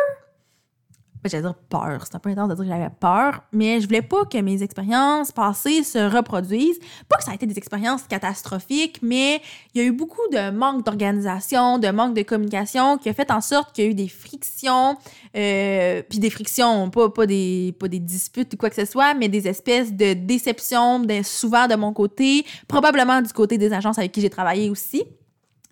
j'allais 1.25 1.43
dire 1.43 1.55
peur, 1.55 2.03
c'est 2.05 2.15
un 2.15 2.19
peu 2.19 2.29
intense 2.29 2.49
de 2.49 2.55
dire 2.55 2.63
que 2.63 2.69
j'avais 2.69 2.89
peur, 2.89 3.43
mais 3.51 3.81
je 3.81 3.87
voulais 3.87 4.01
pas 4.01 4.23
que 4.25 4.37
mes 4.37 4.63
expériences 4.63 5.31
passées 5.31 5.83
se 5.83 5.97
reproduisent. 5.97 6.79
Pas 7.09 7.17
que 7.17 7.23
ça 7.23 7.31
a 7.31 7.33
été 7.33 7.45
des 7.45 7.57
expériences 7.57 8.03
catastrophiques, 8.03 8.99
mais 9.01 9.41
il 9.73 9.81
y 9.81 9.83
a 9.83 9.87
eu 9.87 9.91
beaucoup 9.91 10.27
de 10.31 10.51
manque 10.51 10.85
d'organisation, 10.85 11.77
de 11.77 11.89
manque 11.89 12.13
de 12.13 12.21
communication 12.21 12.97
qui 12.97 13.09
a 13.09 13.13
fait 13.13 13.31
en 13.31 13.41
sorte 13.41 13.75
qu'il 13.75 13.83
y 13.83 13.87
a 13.87 13.91
eu 13.91 13.95
des 13.95 14.07
frictions, 14.07 14.95
euh, 15.35 16.01
puis 16.09 16.19
des 16.19 16.29
frictions, 16.29 16.89
pas, 16.89 17.09
pas, 17.09 17.25
des, 17.25 17.75
pas 17.77 17.89
des 17.89 17.99
disputes 17.99 18.53
ou 18.53 18.57
quoi 18.57 18.69
que 18.69 18.77
ce 18.77 18.85
soit, 18.85 19.13
mais 19.13 19.27
des 19.27 19.47
espèces 19.47 19.91
de 19.91 20.13
déceptions, 20.13 21.05
souvent 21.23 21.67
de 21.67 21.75
mon 21.75 21.91
côté, 21.91 22.45
probablement 22.67 23.21
du 23.21 23.33
côté 23.33 23.57
des 23.57 23.73
agences 23.73 23.99
avec 23.99 24.13
qui 24.13 24.21
j'ai 24.21 24.29
travaillé 24.29 24.69
aussi. 24.69 25.03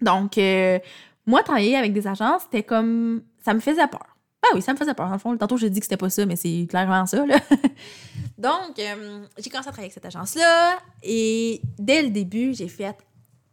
Donc, 0.01 0.37
euh, 0.37 0.77
moi, 1.25 1.41
travailler 1.41 1.77
avec 1.77 1.93
des 1.93 2.05
agences, 2.05 2.43
c'était 2.43 2.63
comme... 2.63 3.21
ça 3.43 3.53
me 3.53 3.59
faisait 3.59 3.87
peur 3.87 4.16
ah 4.49 4.55
oui, 4.55 4.61
ça 4.61 4.73
me 4.73 4.77
faisait 4.77 4.93
peur. 4.93 5.11
En 5.11 5.19
fond, 5.19 5.35
tantôt, 5.37 5.57
j'ai 5.57 5.69
dit 5.69 5.79
que 5.79 5.85
c'était 5.85 5.97
pas 5.97 6.09
ça, 6.09 6.25
mais 6.25 6.35
c'est 6.35 6.67
clairement 6.69 7.05
ça. 7.05 7.25
Là. 7.25 7.39
Donc, 8.37 8.79
euh, 8.79 9.25
j'ai 9.37 9.49
commencé 9.49 9.69
à 9.69 9.71
travailler 9.71 9.85
avec 9.85 9.93
cette 9.93 10.05
agence-là 10.05 10.79
et 11.03 11.61
dès 11.77 12.03
le 12.03 12.09
début, 12.09 12.53
j'ai 12.53 12.67
fait 12.67 12.95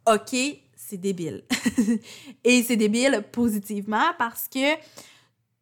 OK, 0.07 0.35
c'est 0.75 0.97
débile. 0.97 1.43
et 2.43 2.63
c'est 2.63 2.77
débile 2.77 3.23
positivement 3.31 4.13
parce 4.17 4.47
que 4.47 4.75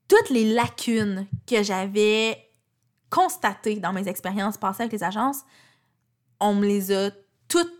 toutes 0.07 0.29
les 0.29 0.53
lacunes 0.53 1.27
que 1.47 1.63
j'avais 1.63 2.37
constatées 3.09 3.75
dans 3.75 3.93
mes 3.93 4.07
expériences 4.07 4.57
passées 4.57 4.83
avec 4.83 4.93
les 4.93 5.03
agences, 5.03 5.43
on 6.39 6.55
me 6.55 6.67
les 6.67 6.91
a 6.91 7.11
toutes 7.47 7.71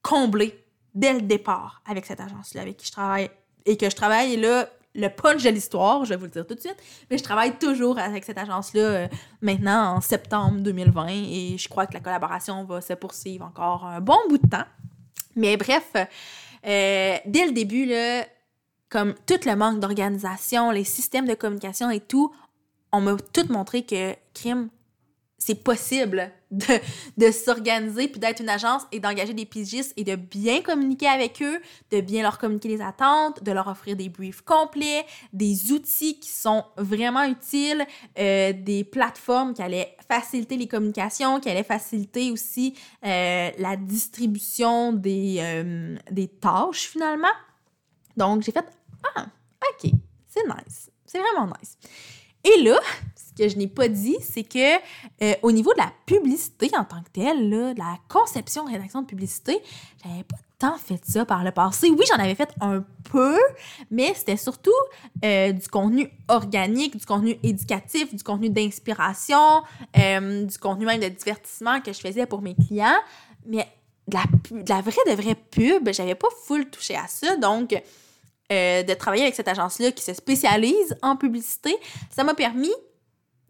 comblées 0.00 0.64
dès 0.94 1.14
le 1.14 1.22
départ 1.22 1.82
avec 1.86 2.06
cette 2.06 2.20
agence-là 2.20 2.62
avec 2.62 2.76
qui 2.76 2.86
je 2.86 2.92
travaille 2.92 3.30
et 3.64 3.76
que 3.76 3.88
je 3.88 3.96
travaille 3.96 4.36
là 4.36 4.68
le 4.94 5.08
punch 5.08 5.42
de 5.42 5.50
l'histoire, 5.50 6.04
je 6.04 6.10
vais 6.10 6.16
vous 6.16 6.26
le 6.26 6.30
dire 6.30 6.46
tout 6.46 6.54
de 6.54 6.60
suite, 6.60 6.76
mais 7.10 7.18
je 7.18 7.22
travaille 7.22 7.56
toujours 7.58 7.98
avec 7.98 8.24
cette 8.24 8.38
agence-là 8.38 8.82
euh, 8.82 9.08
maintenant 9.40 9.96
en 9.96 10.00
septembre 10.00 10.60
2020 10.60 11.06
et 11.08 11.56
je 11.58 11.68
crois 11.68 11.86
que 11.86 11.94
la 11.94 12.00
collaboration 12.00 12.64
va 12.64 12.80
se 12.80 12.92
poursuivre 12.92 13.44
encore 13.44 13.86
un 13.86 14.00
bon 14.00 14.18
bout 14.28 14.38
de 14.38 14.48
temps. 14.48 14.66
Mais 15.34 15.56
bref, 15.56 15.90
euh, 15.94 17.16
dès 17.24 17.46
le 17.46 17.52
début, 17.52 17.86
là, 17.86 18.26
comme 18.90 19.14
tout 19.26 19.40
le 19.46 19.56
manque 19.56 19.80
d'organisation, 19.80 20.70
les 20.70 20.84
systèmes 20.84 21.26
de 21.26 21.34
communication 21.34 21.90
et 21.90 22.00
tout, 22.00 22.34
on 22.92 23.00
m'a 23.00 23.16
tout 23.32 23.50
montré 23.50 23.84
que 23.84 24.14
crime, 24.34 24.68
c'est 25.44 25.56
possible 25.56 26.30
de, 26.52 26.64
de 27.16 27.32
s'organiser 27.32 28.06
puis 28.06 28.20
d'être 28.20 28.40
une 28.40 28.48
agence 28.48 28.82
et 28.92 29.00
d'engager 29.00 29.34
des 29.34 29.44
pigistes 29.44 29.92
et 29.96 30.04
de 30.04 30.14
bien 30.14 30.62
communiquer 30.62 31.08
avec 31.08 31.42
eux, 31.42 31.60
de 31.90 32.00
bien 32.00 32.22
leur 32.22 32.38
communiquer 32.38 32.68
les 32.68 32.80
attentes, 32.80 33.42
de 33.42 33.50
leur 33.50 33.66
offrir 33.66 33.96
des 33.96 34.08
briefs 34.08 34.42
complets, 34.42 35.04
des 35.32 35.72
outils 35.72 36.20
qui 36.20 36.30
sont 36.30 36.64
vraiment 36.76 37.24
utiles, 37.24 37.84
euh, 38.18 38.52
des 38.52 38.84
plateformes 38.84 39.52
qui 39.52 39.62
allaient 39.62 39.96
faciliter 40.08 40.56
les 40.56 40.68
communications, 40.68 41.40
qui 41.40 41.48
allaient 41.48 41.64
faciliter 41.64 42.30
aussi 42.30 42.74
euh, 43.04 43.50
la 43.58 43.76
distribution 43.76 44.92
des, 44.92 45.38
euh, 45.40 45.96
des 46.10 46.28
tâches 46.28 46.88
finalement. 46.88 47.34
Donc 48.16 48.42
j'ai 48.42 48.52
fait 48.52 48.64
Ah, 49.16 49.26
ok, 49.72 49.90
c'est 50.28 50.44
nice, 50.44 50.88
c'est 51.04 51.18
vraiment 51.18 51.52
nice. 51.60 51.76
Et 52.44 52.62
là, 52.62 52.78
ce 53.34 53.42
que 53.42 53.48
je 53.48 53.56
n'ai 53.56 53.66
pas 53.66 53.88
dit, 53.88 54.16
c'est 54.20 54.42
que 54.42 54.76
euh, 55.22 55.34
au 55.42 55.52
niveau 55.52 55.72
de 55.72 55.78
la 55.78 55.92
publicité 56.06 56.70
en 56.76 56.84
tant 56.84 57.02
que 57.02 57.10
telle, 57.12 57.50
de 57.50 57.78
la 57.78 57.98
conception, 58.08 58.64
rédaction 58.64 59.02
de 59.02 59.06
publicité, 59.06 59.58
j'avais 60.04 60.24
pas 60.24 60.36
tant 60.58 60.76
fait 60.76 61.00
ça 61.04 61.24
par 61.24 61.42
le 61.42 61.50
passé. 61.50 61.88
Oui, 61.90 62.04
j'en 62.08 62.22
avais 62.22 62.34
fait 62.34 62.50
un 62.60 62.84
peu, 63.10 63.38
mais 63.90 64.12
c'était 64.14 64.36
surtout 64.36 64.70
euh, 65.24 65.52
du 65.52 65.68
contenu 65.68 66.10
organique, 66.28 66.96
du 66.96 67.04
contenu 67.04 67.38
éducatif, 67.42 68.14
du 68.14 68.22
contenu 68.22 68.50
d'inspiration, 68.50 69.62
euh, 69.98 70.44
du 70.44 70.58
contenu 70.58 70.86
même 70.86 71.00
de 71.00 71.08
divertissement 71.08 71.80
que 71.80 71.92
je 71.92 72.00
faisais 72.00 72.26
pour 72.26 72.42
mes 72.42 72.54
clients. 72.54 73.00
Mais 73.46 73.66
de 74.06 74.14
la, 74.68 74.80
vraie, 74.82 74.92
de 75.06 75.20
vraie 75.20 75.34
pub, 75.34 75.88
j'avais 75.92 76.14
pas 76.14 76.28
full 76.44 76.68
touché 76.70 76.96
à 76.96 77.06
ça. 77.08 77.36
Donc, 77.36 77.74
de 78.50 78.94
travailler 78.94 79.22
avec 79.22 79.34
cette 79.34 79.48
agence-là 79.48 79.92
qui 79.92 80.04
se 80.04 80.12
spécialise 80.12 80.94
en 81.00 81.16
publicité, 81.16 81.74
ça 82.14 82.22
m'a 82.22 82.34
permis 82.34 82.70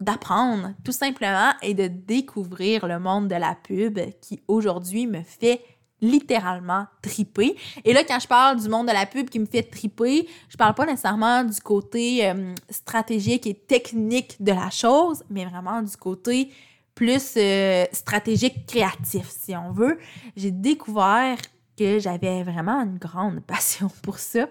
d'apprendre 0.03 0.73
tout 0.83 0.91
simplement 0.91 1.51
et 1.61 1.73
de 1.73 1.87
découvrir 1.87 2.87
le 2.87 2.99
monde 2.99 3.27
de 3.27 3.35
la 3.35 3.55
pub 3.55 3.99
qui 4.21 4.41
aujourd'hui 4.47 5.07
me 5.07 5.21
fait 5.23 5.61
littéralement 6.03 6.85
triper. 7.01 7.55
Et 7.85 7.93
là, 7.93 8.03
quand 8.03 8.19
je 8.19 8.27
parle 8.27 8.59
du 8.61 8.67
monde 8.67 8.87
de 8.87 8.91
la 8.91 9.05
pub 9.05 9.29
qui 9.29 9.39
me 9.39 9.45
fait 9.45 9.63
triper, 9.63 10.27
je 10.49 10.57
parle 10.57 10.75
pas 10.75 10.85
nécessairement 10.85 11.45
du 11.45 11.59
côté 11.61 12.29
euh, 12.29 12.53
stratégique 12.69 13.47
et 13.47 13.53
technique 13.53 14.35
de 14.41 14.51
la 14.51 14.69
chose, 14.69 15.23
mais 15.29 15.45
vraiment 15.45 15.81
du 15.81 15.95
côté 15.95 16.51
plus 16.93 17.33
euh, 17.37 17.85
stratégique, 17.91 18.65
créatif, 18.67 19.27
si 19.29 19.55
on 19.55 19.71
veut. 19.71 19.97
J'ai 20.35 20.51
découvert 20.51 21.37
que 21.77 21.99
j'avais 21.99 22.43
vraiment 22.43 22.81
une 22.81 22.97
grande 22.97 23.39
passion 23.47 23.89
pour 24.03 24.19
ça. 24.19 24.47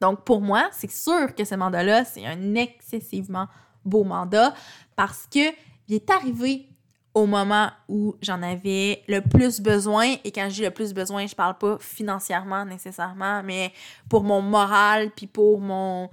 Donc, 0.00 0.24
pour 0.24 0.40
moi, 0.40 0.68
c'est 0.72 0.90
sûr 0.90 1.34
que 1.34 1.44
ce 1.44 1.54
mandat-là, 1.54 2.04
c'est 2.04 2.24
un 2.24 2.54
excessivement 2.54 3.46
beau 3.84 4.04
mandat 4.04 4.54
parce 4.96 5.26
que 5.30 5.52
il 5.88 5.94
est 5.94 6.10
arrivé 6.10 6.68
au 7.14 7.26
moment 7.26 7.70
où 7.88 8.14
j'en 8.22 8.42
avais 8.42 9.02
le 9.08 9.20
plus 9.20 9.60
besoin. 9.60 10.14
Et 10.24 10.30
quand 10.30 10.46
je 10.48 10.54
dis 10.54 10.62
le 10.62 10.70
plus 10.70 10.92
besoin, 10.92 11.26
je 11.26 11.34
parle 11.34 11.56
pas 11.58 11.78
financièrement 11.80 12.64
nécessairement, 12.64 13.42
mais 13.42 13.72
pour 14.08 14.22
mon 14.22 14.42
moral, 14.42 15.10
puis 15.16 15.26
pour 15.26 15.60
mon. 15.60 16.10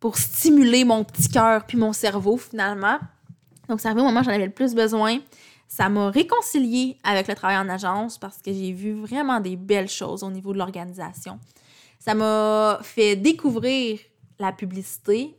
pour 0.00 0.16
stimuler 0.16 0.84
mon 0.84 1.04
petit 1.04 1.28
cœur, 1.28 1.64
puis 1.66 1.76
mon 1.76 1.92
cerveau 1.92 2.36
finalement. 2.36 2.98
Donc, 3.68 3.80
c'est 3.80 3.88
arrivé 3.88 4.00
au 4.00 4.04
moment 4.04 4.20
où 4.20 4.24
j'en 4.24 4.32
avais 4.32 4.46
le 4.46 4.52
plus 4.52 4.74
besoin. 4.74 5.18
Ça 5.66 5.90
m'a 5.90 6.10
réconcilié 6.10 6.96
avec 7.04 7.28
le 7.28 7.34
travail 7.34 7.58
en 7.58 7.68
agence 7.68 8.16
parce 8.16 8.38
que 8.38 8.52
j'ai 8.52 8.72
vu 8.72 8.92
vraiment 8.92 9.40
des 9.40 9.56
belles 9.56 9.88
choses 9.88 10.22
au 10.22 10.30
niveau 10.30 10.54
de 10.54 10.58
l'organisation. 10.58 11.38
Ça 11.98 12.14
m'a 12.14 12.78
fait 12.82 13.16
découvrir 13.16 13.98
la 14.38 14.52
publicité 14.52 15.36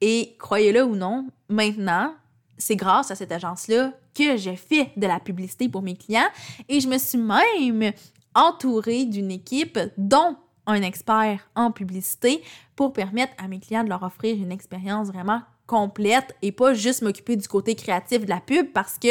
et 0.00 0.36
croyez-le 0.38 0.84
ou 0.84 0.96
non, 0.96 1.28
maintenant, 1.48 2.14
c'est 2.58 2.76
grâce 2.76 3.10
à 3.10 3.14
cette 3.14 3.32
agence-là 3.32 3.92
que 4.14 4.36
je 4.36 4.54
fais 4.54 4.92
de 4.96 5.06
la 5.06 5.20
publicité 5.20 5.68
pour 5.68 5.82
mes 5.82 5.96
clients 5.96 6.28
et 6.68 6.80
je 6.80 6.88
me 6.88 6.98
suis 6.98 7.18
même 7.18 7.92
entourée 8.34 9.04
d'une 9.04 9.30
équipe 9.30 9.78
dont 9.96 10.36
un 10.70 10.82
expert 10.82 11.48
en 11.54 11.70
publicité 11.70 12.42
pour 12.76 12.92
permettre 12.92 13.32
à 13.38 13.48
mes 13.48 13.60
clients 13.60 13.84
de 13.84 13.88
leur 13.88 14.02
offrir 14.02 14.36
une 14.36 14.52
expérience 14.52 15.08
vraiment 15.08 15.42
complète 15.70 16.34
et 16.42 16.50
pas 16.50 16.74
juste 16.74 17.00
m'occuper 17.00 17.36
du 17.36 17.46
côté 17.46 17.76
créatif 17.76 18.24
de 18.24 18.28
la 18.28 18.40
pub 18.40 18.72
parce 18.72 18.98
que 18.98 19.06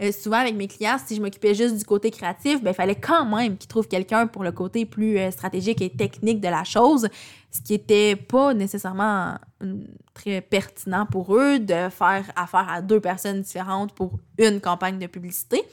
euh, 0.00 0.12
souvent 0.12 0.36
avec 0.36 0.54
mes 0.54 0.68
clients, 0.68 0.98
si 1.04 1.16
je 1.16 1.20
m'occupais 1.20 1.52
juste 1.52 1.76
du 1.76 1.84
côté 1.84 2.12
créatif, 2.12 2.62
ben, 2.62 2.70
il 2.70 2.74
fallait 2.74 2.94
quand 2.94 3.24
même 3.24 3.56
qu'ils 3.56 3.66
trouvent 3.66 3.88
quelqu'un 3.88 4.28
pour 4.28 4.44
le 4.44 4.52
côté 4.52 4.86
plus 4.86 5.18
euh, 5.18 5.32
stratégique 5.32 5.82
et 5.82 5.90
technique 5.90 6.40
de 6.40 6.46
la 6.46 6.62
chose, 6.62 7.08
ce 7.50 7.60
qui 7.60 7.74
était 7.74 8.14
pas 8.14 8.54
nécessairement 8.54 9.34
euh, 9.64 9.80
très 10.14 10.40
pertinent 10.42 11.06
pour 11.06 11.34
eux 11.34 11.58
de 11.58 11.88
faire 11.88 12.24
affaire 12.36 12.68
à 12.68 12.82
deux 12.82 13.00
personnes 13.00 13.40
différentes 13.40 13.92
pour 13.92 14.20
une 14.38 14.60
campagne 14.60 15.00
de 15.00 15.08
publicité. 15.08 15.64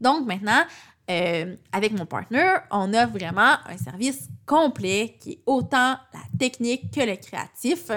Donc 0.00 0.26
maintenant, 0.26 0.62
avec 1.08 1.92
mon 1.92 2.06
partner, 2.06 2.54
on 2.70 2.94
offre 2.94 3.12
vraiment 3.12 3.56
un 3.66 3.76
service 3.76 4.28
complet 4.46 5.16
qui 5.20 5.32
est 5.32 5.42
autant 5.46 5.96
la 6.12 6.38
technique 6.38 6.90
que 6.90 7.00
le 7.00 7.16
créatif. 7.16 7.90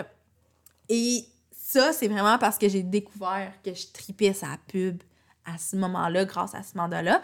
Et 0.90 1.26
ça, 1.52 1.94
c'est 1.94 2.08
vraiment 2.08 2.38
parce 2.38 2.58
que 2.58 2.68
j'ai 2.70 2.84
découvert 2.84 3.54
que 3.64 3.74
je 3.74 3.88
tripais 3.94 4.34
sa 4.34 4.58
pub 4.68 5.02
à 5.46 5.58
ce 5.58 5.76
moment-là, 5.76 6.26
grâce 6.26 6.56
à 6.56 6.64
ce 6.64 6.76
mandat-là. 6.78 7.22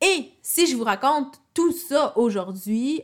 Et 0.00 0.32
si 0.42 0.66
je 0.66 0.76
vous 0.76 0.84
raconte 0.84 1.40
tout 1.54 1.72
ça 1.72 2.16
aujourd'hui, 2.18 3.02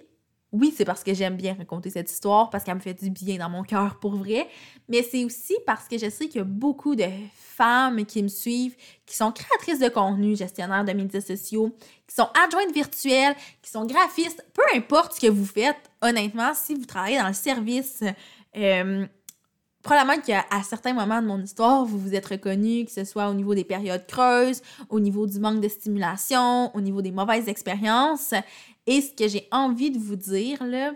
oui, 0.53 0.73
c'est 0.75 0.85
parce 0.85 1.05
que 1.05 1.13
j'aime 1.13 1.37
bien 1.37 1.55
raconter 1.55 1.91
cette 1.91 2.11
histoire, 2.11 2.49
parce 2.49 2.65
qu'elle 2.65 2.77
me 2.77 2.81
fait 2.81 2.95
du 2.95 3.11
bien 3.11 3.37
dans 3.37 3.51
mon 3.51 3.63
cœur 3.63 3.99
pour 4.01 4.17
vrai, 4.17 4.49
mais 4.89 5.03
c'est 5.03 5.25
aussi 5.25 5.55
parce 5.67 5.87
que 5.89 5.99
je 5.99 6.09
sais 6.09 6.27
qu'il 6.27 6.39
y 6.39 6.41
a 6.41 6.45
beaucoup 6.45 6.95
de 6.95 7.05
femmes 7.35 8.07
qui 8.07 8.23
me 8.23 8.29
suivent, 8.29 8.75
qui 9.05 9.15
sont 9.15 9.31
créatrices 9.31 9.79
de 9.79 9.89
contenu, 9.89 10.37
gestionnaires 10.37 10.85
de 10.85 10.93
médias 10.93 11.21
sociaux, 11.21 11.77
qui 12.07 12.15
sont 12.15 12.29
adjointes 12.45 12.73
virtuelles, 12.73 13.37
qui 13.61 13.71
sont 13.71 13.85
graphistes, 13.85 14.43
peu 14.55 14.63
importe 14.75 15.15
ce 15.15 15.21
que 15.21 15.31
vous 15.31 15.45
faites, 15.45 15.91
honnêtement, 16.01 16.55
si 16.55 16.75
vous 16.75 16.87
travaillez 16.87 17.19
dans 17.19 17.29
le 17.29 17.35
service, 17.35 18.03
euh, 18.57 19.07
probablement 19.83 20.21
qu'à 20.21 20.45
certains 20.63 20.93
moments 20.93 21.23
de 21.23 21.27
mon 21.27 21.41
histoire, 21.41 21.85
vous 21.85 21.99
vous 21.99 22.15
êtes 22.15 22.27
reconnu, 22.27 22.85
que 22.85 22.91
ce 22.91 23.05
soit 23.05 23.29
au 23.29 23.35
niveau 23.35 23.55
des 23.55 23.65
périodes 23.65 24.07
creuses, 24.07 24.63
au 24.89 25.01
niveau 25.01 25.27
du 25.27 25.39
manque 25.39 25.61
de 25.61 25.69
stimulation, 25.69 26.75
au 26.75 26.81
niveau 26.81 27.03
des 27.03 27.13
mauvaises 27.13 27.49
expériences. 27.49 28.35
Et 28.87 29.01
ce 29.01 29.13
que 29.13 29.29
j'ai 29.29 29.49
envie 29.53 29.91
de 29.91 29.99
vous 29.99 30.17
dire, 30.17 30.65
là, 30.65 30.93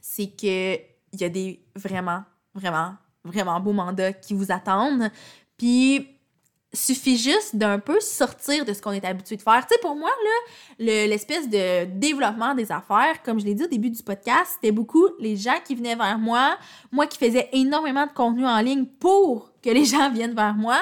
c'est 0.00 0.28
que 0.28 0.74
il 1.12 1.20
y 1.20 1.24
a 1.24 1.28
des 1.28 1.62
vraiment, 1.76 2.22
vraiment, 2.54 2.94
vraiment 3.24 3.60
beaux 3.60 3.72
mandats 3.72 4.12
qui 4.12 4.34
vous 4.34 4.50
attendent. 4.50 5.10
Puis 5.58 6.11
suffit 6.72 7.18
juste 7.18 7.54
d'un 7.54 7.78
peu 7.78 8.00
sortir 8.00 8.64
de 8.64 8.72
ce 8.72 8.80
qu'on 8.80 8.92
est 8.92 9.04
habitué 9.04 9.36
de 9.36 9.42
faire. 9.42 9.66
Tu 9.66 9.74
sais, 9.74 9.80
pour 9.80 9.94
moi, 9.94 10.10
là, 10.24 11.06
l'espèce 11.06 11.48
de 11.48 11.84
développement 11.84 12.54
des 12.54 12.72
affaires, 12.72 13.22
comme 13.22 13.38
je 13.38 13.44
l'ai 13.44 13.54
dit 13.54 13.64
au 13.64 13.68
début 13.68 13.90
du 13.90 14.02
podcast, 14.02 14.52
c'était 14.54 14.72
beaucoup 14.72 15.08
les 15.18 15.36
gens 15.36 15.58
qui 15.64 15.74
venaient 15.74 15.96
vers 15.96 16.18
moi, 16.18 16.56
moi 16.90 17.06
qui 17.06 17.18
faisais 17.18 17.48
énormément 17.52 18.06
de 18.06 18.12
contenu 18.12 18.46
en 18.46 18.60
ligne 18.60 18.86
pour 18.86 19.52
que 19.62 19.70
les 19.70 19.84
gens 19.86 20.10
viennent 20.10 20.34
vers 20.34 20.54
moi, 20.54 20.78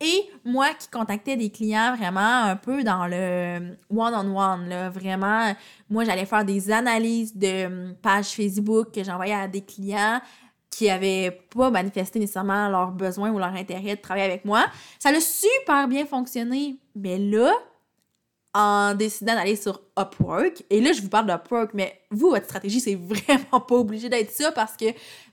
et 0.00 0.28
moi 0.44 0.74
qui 0.78 0.88
contactais 0.88 1.36
des 1.36 1.48
clients 1.48 1.96
vraiment 1.96 2.20
un 2.20 2.56
peu 2.56 2.84
dans 2.84 3.06
le 3.06 3.76
one-on-one, 3.90 4.68
là, 4.68 4.90
vraiment, 4.90 5.54
moi 5.88 6.04
j'allais 6.04 6.26
faire 6.26 6.44
des 6.44 6.70
analyses 6.70 7.34
de 7.34 7.94
pages 8.02 8.28
Facebook 8.28 8.92
que 8.94 9.02
j'envoyais 9.02 9.34
à 9.34 9.48
des 9.48 9.62
clients 9.62 10.20
qui 10.76 10.88
n'avaient 10.88 11.30
pas 11.54 11.70
manifesté 11.70 12.18
nécessairement 12.18 12.68
leur 12.68 12.90
besoin 12.90 13.30
ou 13.30 13.38
leur 13.38 13.54
intérêt 13.54 13.96
de 13.96 14.00
travailler 14.00 14.26
avec 14.26 14.44
moi. 14.44 14.66
Ça 14.98 15.08
a 15.08 15.20
super 15.20 15.88
bien 15.88 16.04
fonctionné. 16.04 16.76
Mais 16.94 17.16
là, 17.18 17.50
en 18.52 18.94
décidant 18.94 19.34
d'aller 19.34 19.56
sur 19.56 19.80
Upwork, 19.98 20.64
et 20.68 20.82
là, 20.82 20.92
je 20.92 21.00
vous 21.00 21.08
parle 21.08 21.26
d'Upwork, 21.26 21.70
mais 21.72 21.98
vous, 22.10 22.28
votre 22.28 22.44
stratégie, 22.44 22.80
c'est 22.80 22.94
vraiment 23.00 23.60
pas 23.60 23.74
obligé 23.74 24.10
d'être 24.10 24.30
ça 24.30 24.52
parce 24.52 24.76
que, 24.76 24.86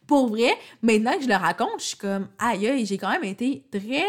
pour 0.08 0.28
vrai, 0.28 0.54
maintenant 0.82 1.14
que 1.18 1.24
je 1.24 1.28
le 1.28 1.36
raconte, 1.36 1.80
je 1.80 1.86
suis 1.88 1.98
comme, 1.98 2.30
aïe, 2.40 2.68
aïe, 2.68 2.86
j'ai 2.86 2.98
quand 2.98 3.12
même 3.12 3.26
été 3.26 3.66
très 3.70 4.06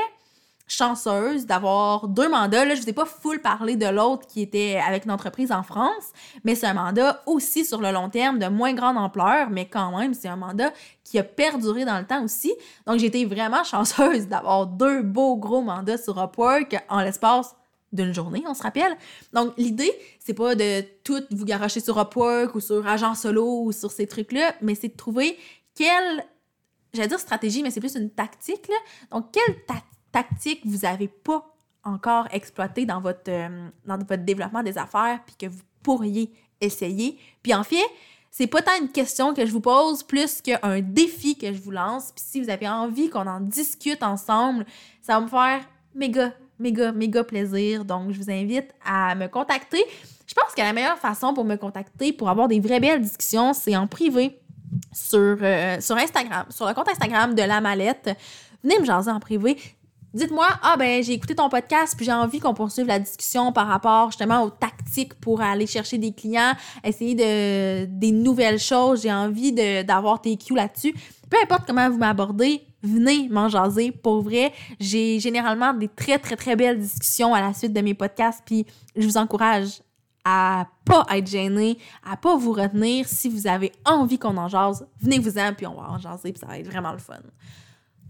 chanceuse 0.67 1.47
d'avoir 1.47 2.09
deux 2.09 2.29
mandats. 2.29 2.65
Là, 2.65 2.75
je 2.75 2.83
vous 2.83 2.89
ai 2.89 2.93
pas 2.93 3.05
full 3.05 3.41
parlé 3.41 3.77
de 3.77 3.87
l'autre 3.87 4.27
qui 4.27 4.41
était 4.41 4.81
avec 4.87 5.05
une 5.05 5.11
entreprise 5.11 5.53
en 5.53 5.63
France, 5.63 6.13
mais 6.43 6.55
c'est 6.55 6.67
un 6.67 6.75
mandat 6.75 7.23
aussi 7.27 7.65
sur 7.65 7.81
le 7.81 7.91
long 7.93 8.09
terme 8.09 8.39
de 8.39 8.47
moins 8.49 8.73
grande 8.73 8.97
ampleur, 8.97 9.51
mais 9.51 9.67
quand 9.67 9.97
même, 9.99 10.15
c'est 10.15 10.29
un 10.29 10.37
mandat 10.37 10.73
qui 11.05 11.19
a 11.19 11.23
perduré 11.23 11.85
dans 11.85 11.99
le 11.99 12.07
temps 12.07 12.25
aussi. 12.25 12.55
Donc, 12.87 12.99
j'ai 12.99 13.07
été 13.07 13.25
vraiment 13.25 13.63
chanceuse 13.65 14.27
d'avoir 14.29 14.67
deux 14.67 15.03
beaux 15.03 15.37
gros 15.37 15.63
mandats 15.63 15.99
sur 15.99 16.19
Upwork 16.23 16.77
en 16.89 17.01
l'espace 17.01 17.55
d'une 17.93 18.13
journée, 18.13 18.43
on 18.47 18.55
se 18.55 18.63
rappelle. 18.63 18.97
Donc, 19.33 19.53
l'idée, 19.57 19.93
c'est 20.19 20.35
pas 20.35 20.55
de 20.57 20.83
tout 21.05 21.23
vous 21.31 21.45
garocher 21.45 21.79
sur 21.81 21.99
Upwork 22.01 22.55
ou 22.55 22.61
sur 22.61 22.85
Agent 22.87 23.15
Solo 23.15 23.63
ou 23.63 23.73
sur 23.73 23.93
ces 23.93 24.07
trucs-là, 24.07 24.55
mais 24.63 24.75
c'est 24.75 24.89
de 24.89 24.97
trouver 24.97 25.39
quelle, 25.75 26.25
j'allais 26.93 27.09
dire 27.09 27.21
stratégie, 27.21 27.63
mais 27.63 27.71
c'est 27.71 27.81
plus 27.81 27.95
une 27.95 28.11
tactique. 28.11 28.69
Donc, 29.13 29.31
quelle 29.31 29.65
tactique 29.67 29.94
tactique 30.15 30.61
vous 30.65 30.79
n'avez 30.79 31.09
pas 31.09 31.45
encore 31.83 32.29
exploité 32.31 32.87
dans 32.87 33.01
votre, 33.01 33.29
euh, 33.29 33.69
dans 33.85 33.99
votre 33.99 34.25
développement 34.25 34.63
des 34.63 34.79
affaires, 34.79 35.21
puis 35.27 35.35
que 35.39 35.47
vous 35.47 35.63
pourriez 35.83 36.33
essayer. 36.61 37.19
Puis 37.43 37.53
en 37.53 37.65
fait, 37.65 37.85
c'est 38.31 38.47
pas 38.47 38.63
tant 38.63 38.73
une 38.81 38.89
question 38.89 39.35
que 39.35 39.45
je 39.45 39.53
vous 39.53 39.61
pose, 39.61 40.03
plus 40.03 40.41
qu'un 40.41 40.81
défi 40.81 41.37
que 41.37 41.53
je 41.53 41.61
vous 41.61 41.73
lance. 41.73 42.13
Puis 42.13 42.25
si 42.27 42.41
vous 42.41 42.49
avez 42.49 42.69
envie 42.69 43.11
qu'on 43.11 43.27
en 43.27 43.41
discute 43.41 44.03
ensemble, 44.03 44.65
ça 45.03 45.15
va 45.15 45.21
me 45.21 45.29
faire 45.29 45.61
méga, 45.95 46.33
méga, 46.59 46.93
méga 46.93 47.23
plaisir. 47.23 47.85
Donc, 47.85 48.13
je 48.13 48.19
vous 48.19 48.31
invite 48.31 48.73
à 48.85 49.15
me 49.15 49.29
contacter. 49.29 49.85
Je 50.27 50.35
pense 50.35 50.55
que 50.55 50.63
la 50.63 50.73
meilleure 50.73 50.99
façon 50.99 51.35
pour 51.35 51.45
me 51.45 51.57
contacter, 51.57 52.13
pour 52.13 52.31
avoir 52.31 52.49
des 52.49 52.61
vraies 52.61 52.81
belles 52.81 53.03
discussions, 53.03 53.53
c'est 53.53 53.77
en 53.77 53.87
privé 53.87 54.41
sur, 54.91 55.19
euh, 55.19 55.81
sur 55.81 55.97
Instagram, 55.97 56.47
sur 56.49 56.67
le 56.67 56.75
compte 56.75 56.89
Instagram 56.89 57.35
de 57.35 57.43
La 57.43 57.61
Mallette. 57.61 58.17
Venez 58.63 58.79
me 58.79 58.85
jaser 58.85 59.11
en 59.11 59.21
privé 59.21 59.59
dites-moi, 60.15 60.47
ah 60.63 60.77
ben 60.79 61.03
j'ai 61.03 61.13
écouté 61.13 61.35
ton 61.35 61.49
podcast, 61.49 61.95
puis 61.97 62.07
j'ai 62.07 62.13
envie 62.13 62.39
qu'on 62.39 62.55
poursuive 62.55 62.87
la 62.87 62.99
discussion 62.99 63.53
par 63.53 63.67
rapport 63.67 64.11
justement 64.11 64.43
aux 64.43 64.51
tactiques 64.51 65.15
pour 65.15 65.41
aller 65.41 65.67
chercher 65.67 65.99
des 65.99 66.13
clients, 66.13 66.53
essayer 66.83 67.15
de 67.15 67.85
des 67.87 68.13
nouvelles 68.13 68.59
choses, 68.61 69.03
j'ai 69.03 69.13
envie 69.13 69.53
d'avoir 69.85 70.21
tes 70.21 70.37
cues 70.37 70.55
là-dessus. 70.55 70.95
Peu 71.29 71.37
importe 71.43 71.65
comment 71.67 71.91
vous 71.91 71.99
m'abordez, 71.99 72.63
venez 72.83 73.29
m'en 73.29 73.49
jaser. 73.49 73.91
Pour 73.91 74.23
vrai, 74.23 74.53
j'ai 74.79 75.19
généralement 75.19 75.75
des 75.75 75.89
très 75.89 76.19
très 76.19 76.37
très 76.37 76.55
belles 76.55 76.79
discussions 76.79 77.35
à 77.35 77.41
la 77.41 77.53
suite 77.53 77.73
de 77.73 77.81
mes 77.81 77.95
podcasts, 77.95 78.43
puis 78.45 78.67
je 78.97 79.07
vous 79.07 79.17
encourage 79.17 79.83
à 80.25 80.67
pas 80.87 81.05
être 81.11 81.27
gêné, 81.27 81.77
à 82.09 82.17
pas 82.17 82.37
vous 82.37 82.53
retenir. 82.53 83.07
Si 83.07 83.29
vous 83.29 83.47
avez 83.47 83.73
envie 83.85 84.19
qu'on 84.19 84.37
en 84.37 84.49
jase, 84.49 84.87
venez-vous-en, 85.01 85.53
puis 85.55 85.67
on 85.67 85.75
va 85.75 85.91
en 85.91 85.99
jaser, 85.99 86.33
puis 86.33 86.41
ça 86.41 86.47
va 86.47 86.59
être 86.59 86.67
vraiment 86.67 86.93
le 86.93 86.99
fun. 86.99 87.19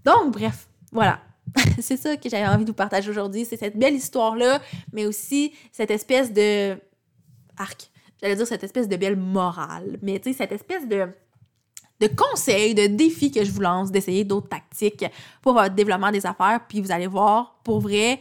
Donc, 0.05 0.33
bref, 0.33 0.69
voilà. 0.93 1.19
c'est 1.81 1.97
ça 1.97 2.17
que 2.17 2.29
j'avais 2.29 2.47
envie 2.47 2.65
de 2.65 2.71
vous 2.71 2.75
partager 2.75 3.11
aujourd'hui. 3.11 3.45
C'est 3.45 3.57
cette 3.57 3.77
belle 3.77 3.95
histoire-là, 3.95 4.61
mais 4.93 5.07
aussi 5.07 5.53
cette 5.73 5.91
espèce 5.91 6.33
de. 6.33 6.77
Arc. 7.57 7.91
J'allais 8.21 8.37
dire 8.37 8.47
cette 8.47 8.65
espèce 8.65 8.89
de 8.89 8.97
belle 8.97 9.17
morale. 9.17 9.99
Mais 10.03 10.19
tu 10.19 10.33
sais, 10.33 10.39
cette 10.39 10.53
espèce 10.53 10.89
de 10.89 11.09
de 12.01 12.09
de 12.75 12.87
défis 12.89 13.31
que 13.31 13.45
je 13.45 13.53
vous 13.53 13.61
lance, 13.61 13.91
d'essayer 13.91 14.25
d'autres 14.25 14.49
tactiques 14.49 15.05
pour 15.43 15.55
votre 15.55 15.75
développement 15.75 16.11
des 16.11 16.27
affaires. 16.27 16.61
Puis 16.69 16.81
vous 16.81 16.91
allez 16.91 17.07
voir, 17.07 17.61
pour 17.65 17.81
vrai, 17.81 18.19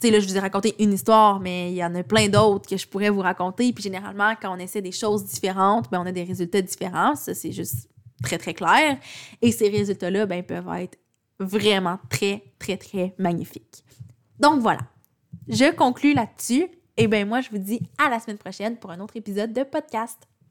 tu 0.00 0.08
sais, 0.08 0.10
là, 0.10 0.20
je 0.20 0.28
vous 0.28 0.36
ai 0.36 0.40
raconté 0.40 0.74
une 0.78 0.92
histoire, 0.92 1.40
mais 1.40 1.72
il 1.72 1.76
y 1.76 1.84
en 1.84 1.94
a 1.94 2.02
plein 2.02 2.28
d'autres 2.28 2.68
que 2.68 2.76
je 2.76 2.86
pourrais 2.86 3.10
vous 3.10 3.20
raconter. 3.20 3.72
Puis 3.72 3.82
généralement, 3.82 4.34
quand 4.40 4.54
on 4.54 4.58
essaie 4.58 4.82
des 4.82 4.92
choses 4.92 5.24
différentes, 5.24 5.90
ben, 5.90 6.00
on 6.00 6.06
a 6.06 6.12
des 6.12 6.24
résultats 6.24 6.62
différents. 6.62 7.14
Ça, 7.16 7.34
c'est 7.34 7.52
juste 7.52 7.88
très, 8.22 8.38
très 8.38 8.54
clair. 8.54 8.98
Et 9.42 9.52
ces 9.52 9.68
résultats-là, 9.68 10.26
ben, 10.26 10.42
peuvent 10.42 10.68
être 10.78 10.98
vraiment 11.44 11.98
très, 12.10 12.42
très, 12.58 12.76
très 12.76 13.14
magnifique. 13.18 13.84
Donc 14.38 14.60
voilà, 14.60 14.80
je 15.48 15.72
conclus 15.74 16.14
là-dessus. 16.14 16.66
Et 16.96 17.08
bien 17.08 17.24
moi, 17.24 17.40
je 17.40 17.50
vous 17.50 17.58
dis 17.58 17.80
à 17.98 18.08
la 18.08 18.20
semaine 18.20 18.38
prochaine 18.38 18.76
pour 18.76 18.90
un 18.90 19.00
autre 19.00 19.16
épisode 19.16 19.52
de 19.52 19.62
podcast. 19.62 20.28